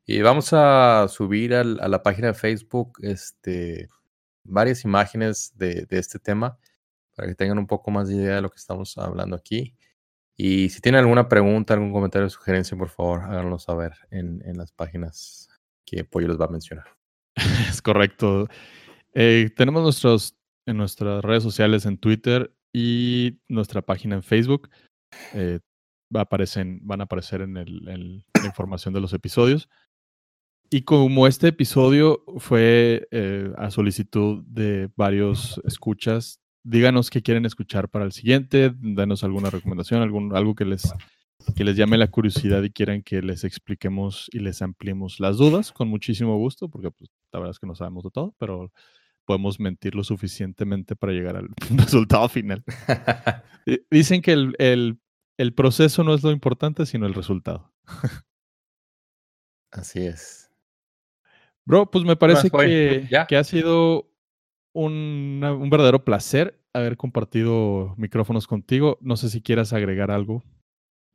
Y 0.06 0.22
vamos 0.22 0.54
a 0.54 1.06
subir 1.10 1.54
a 1.54 1.66
la 1.66 2.02
página 2.02 2.28
de 2.28 2.34
Facebook 2.34 2.98
este, 3.02 3.90
varias 4.46 4.86
imágenes 4.86 5.52
de, 5.58 5.86
este 5.90 6.18
tema 6.18 6.58
para 7.14 7.28
que 7.28 7.36
tengan 7.36 7.60
un 7.60 7.68
poco 7.68 7.92
más 7.92 8.08
de 8.08 8.16
idea 8.16 8.36
de 8.36 8.42
lo 8.42 8.50
que 8.50 8.56
estamos 8.56 8.98
hablando 8.98 9.36
aquí. 9.36 9.76
Y 10.38 10.70
si 10.70 10.80
tienen 10.80 11.00
alguna 11.00 11.28
pregunta, 11.28 11.74
algún 11.74 11.92
comentario 11.92 12.28
o 12.28 12.30
sugerencia, 12.30 12.78
por 12.78 12.88
favor, 12.88 13.24
háganlo 13.24 13.60
saber 13.60 13.92
en, 14.12 14.42
las 14.56 14.72
páginas 14.72 15.50
que 15.86 16.06
Pollo 16.06 16.30
les 16.30 16.40
va 16.40 16.46
a 16.46 16.52
mencionar. 16.52 16.86
Es 17.70 17.82
correcto. 17.82 18.48
Eh, 19.14 19.50
tenemos 19.58 19.84
nuestros, 19.84 20.38
en 20.66 20.78
nuestras 20.78 21.22
redes 21.22 21.44
sociales 21.44 21.86
en 21.86 21.98
Twitter 21.98 22.56
y 22.72 23.42
nuestra 23.50 23.82
página 23.82 24.16
en 24.16 24.24
Facebook. 24.24 24.70
Eh, 25.34 25.60
aparecen, 26.14 26.80
van 26.84 27.02
a 27.02 27.06
aparecer 27.06 27.42
en, 27.42 27.58
el, 27.58 27.86
la 27.86 28.46
información 28.46 28.94
de 28.94 29.02
los 29.02 29.14
episodios. 29.14 29.70
Y 30.70 30.84
como 30.84 31.28
este 31.28 31.50
episodio 31.50 32.24
fue 32.38 33.08
eh, 33.12 33.52
a 33.58 33.72
solicitud 33.72 34.44
de 34.48 34.90
varios 34.96 35.62
escuchas, 35.66 36.40
díganos 36.64 37.10
qué 37.10 37.22
quieren 37.22 37.46
escuchar 37.46 37.90
para 37.90 38.06
el 38.06 38.14
siguiente, 38.14 38.74
danos 38.80 39.26
alguna 39.26 39.50
recomendación, 39.50 40.02
algún, 40.02 40.34
algo 40.34 40.56
que 40.56 40.64
les, 40.64 40.94
que 41.58 41.66
les 41.66 41.76
llame 41.76 41.98
la 41.98 42.10
curiosidad 42.10 42.64
y 42.64 42.70
quieran 42.70 43.04
que 43.04 43.22
les 43.22 43.44
expliquemos 43.44 44.30
y 44.32 44.40
les 44.40 44.62
ampliemos 44.62 45.20
las 45.20 45.38
dudas, 45.38 45.74
con 45.74 45.90
muchísimo 45.90 46.38
gusto, 46.38 46.70
porque 46.70 46.90
pues, 46.90 47.10
la 47.34 47.40
verdad 47.40 47.52
es 47.52 47.60
que 47.60 47.68
no 47.68 47.76
sabemos 47.76 48.06
de 48.06 48.12
todo, 48.12 48.34
pero 48.38 48.72
podemos 49.26 49.60
mentir 49.60 49.94
lo 49.94 50.06
suficientemente 50.06 50.96
para 50.96 51.12
llegar 51.12 51.36
al 51.36 51.50
resultado 51.76 52.30
final. 52.30 52.64
Dicen 53.92 54.22
que 54.22 54.32
el, 54.32 54.56
el, 54.58 55.01
el 55.38 55.54
proceso 55.54 56.04
no 56.04 56.14
es 56.14 56.24
lo 56.24 56.32
importante, 56.32 56.86
sino 56.86 57.06
el 57.06 57.14
resultado. 57.14 57.72
Así 59.72 60.06
es. 60.06 60.52
Bro, 61.66 61.90
pues 61.92 62.04
me 62.04 62.16
parece 62.16 62.50
que, 62.50 63.08
que, 63.28 63.38
ha 63.38 63.44
sido 63.44 64.10
un, 64.74 65.42
un 65.44 65.70
verdadero 65.70 66.04
placer 66.04 66.60
haber 66.74 66.98
compartido 66.98 67.94
micrófonos 67.98 68.48
contigo. 68.48 68.98
No 69.02 69.16
sé 69.16 69.30
si 69.30 69.42
quieras 69.42 69.74
agregar 69.74 70.12
algo. 70.12 70.44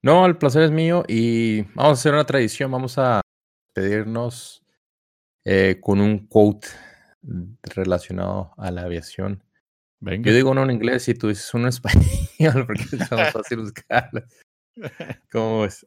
No, 0.02 0.24
el 0.26 0.36
placer 0.36 0.62
es 0.62 0.70
mío 0.70 1.04
y 1.08 1.62
vamos 1.74 1.98
a 1.98 2.00
hacer 2.00 2.14
una 2.14 2.24
tradición. 2.24 2.70
Vamos 2.70 2.98
a 2.98 3.20
pedirnos 3.74 4.64
eh, 5.44 5.78
con 5.80 6.00
un 6.00 6.26
quote 6.26 6.68
relacionado 7.62 8.52
a 8.56 8.70
la 8.70 8.82
aviación. 8.82 9.42
Venga. 10.01 10.30
Yo 10.30 10.36
digo 10.36 10.51
uno 10.51 10.62
en 10.64 10.70
inglés 10.72 11.09
y 11.09 11.14
tú 11.14 11.28
dices 11.28 11.53
uno 11.55 11.64
en 11.64 11.68
español 12.49 12.66
porque 12.66 12.82
es 12.92 13.11
más 13.11 13.32
fácil 13.32 13.59
buscarlo. 13.61 14.22
¿Cómo 15.32 15.64
es? 15.64 15.86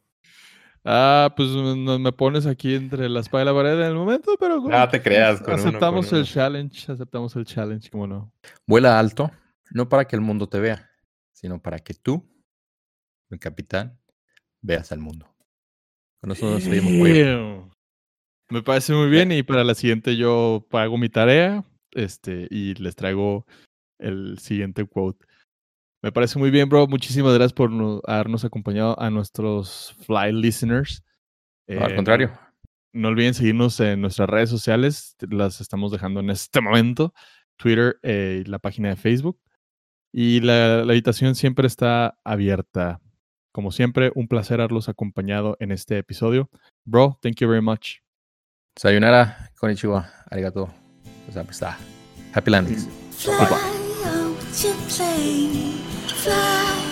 Ah, 0.84 1.32
pues 1.36 1.50
no- 1.50 1.98
me 1.98 2.12
pones 2.12 2.46
aquí 2.46 2.74
entre 2.74 3.08
la 3.08 3.20
espada 3.20 3.42
y 3.42 3.46
la 3.46 3.54
pared 3.54 3.74
en 3.80 3.86
el 3.86 3.94
momento, 3.94 4.34
pero 4.40 4.60
No 4.60 4.88
te 4.88 5.02
creas, 5.02 5.40
con 5.42 5.54
uno, 5.54 5.68
aceptamos 5.68 6.06
con 6.08 6.16
el 6.18 6.22
uno. 6.24 6.32
challenge, 6.32 6.92
aceptamos 6.92 7.36
el 7.36 7.44
challenge, 7.44 7.90
como 7.90 8.06
no. 8.06 8.32
Vuela 8.66 8.98
alto, 8.98 9.30
no 9.72 9.88
para 9.88 10.06
que 10.06 10.16
el 10.16 10.22
mundo 10.22 10.48
te 10.48 10.58
vea, 10.58 10.90
sino 11.32 11.60
para 11.60 11.78
que 11.78 11.92
tú, 11.94 12.26
el 13.28 13.38
capitán, 13.38 14.00
veas 14.62 14.90
al 14.90 15.00
mundo. 15.00 15.26
Con 16.20 16.32
eso 16.32 16.46
nos 16.46 16.62
despedimos, 16.62 16.92
pollo. 16.94 17.14
Damn. 17.36 17.70
Me 18.50 18.62
parece 18.62 18.92
muy 18.94 19.08
bien 19.10 19.30
y 19.32 19.42
para 19.42 19.62
la 19.62 19.74
siguiente 19.74 20.16
yo 20.16 20.66
pago 20.70 20.98
mi 20.98 21.08
tarea 21.08 21.64
este, 21.92 22.48
y 22.50 22.74
les 22.74 22.96
traigo 22.96 23.46
el 24.00 24.38
siguiente 24.38 24.84
quote. 24.86 25.24
Me 26.02 26.12
parece 26.12 26.38
muy 26.38 26.50
bien, 26.50 26.68
bro. 26.68 26.86
Muchísimas 26.86 27.34
gracias 27.34 27.52
por 27.52 27.70
no- 27.70 28.00
habernos 28.06 28.44
acompañado 28.44 28.98
a 29.00 29.10
nuestros 29.10 29.94
fly 30.06 30.32
listeners. 30.32 31.04
Al 31.68 31.92
Eh, 31.92 31.96
contrario. 31.96 32.32
No 32.92 33.08
olviden 33.08 33.34
seguirnos 33.34 33.78
en 33.80 34.00
nuestras 34.00 34.28
redes 34.28 34.50
sociales. 34.50 35.14
Las 35.28 35.60
estamos 35.60 35.92
dejando 35.92 36.20
en 36.20 36.30
este 36.30 36.60
momento. 36.62 37.12
Twitter 37.58 37.98
eh, 38.02 38.42
y 38.44 38.48
la 38.48 38.58
página 38.58 38.88
de 38.88 38.96
Facebook. 38.96 39.38
Y 40.12 40.40
la, 40.40 40.84
la 40.84 40.92
habitación 40.92 41.34
siempre 41.34 41.66
está 41.66 42.18
abierta. 42.24 43.00
Como 43.52 43.70
siempre, 43.70 44.10
un 44.14 44.26
placer 44.28 44.60
haberlos 44.60 44.88
acompañado 44.88 45.56
en 45.60 45.70
este 45.72 45.98
episodio. 45.98 46.48
Bro, 46.86 47.18
thank 47.20 47.36
you 47.40 47.48
very 47.48 47.62
much. 47.62 47.98
Sayonara, 48.76 49.50
konnichiwa, 49.58 50.08
arigato. 50.30 50.72
Gozabista. 51.26 51.76
Happy 52.32 52.50
landings. 52.50 52.88
Fly 54.52 54.58
out 54.58 54.64
your 54.64 54.88
plane, 54.88 55.72
fly 56.08 56.89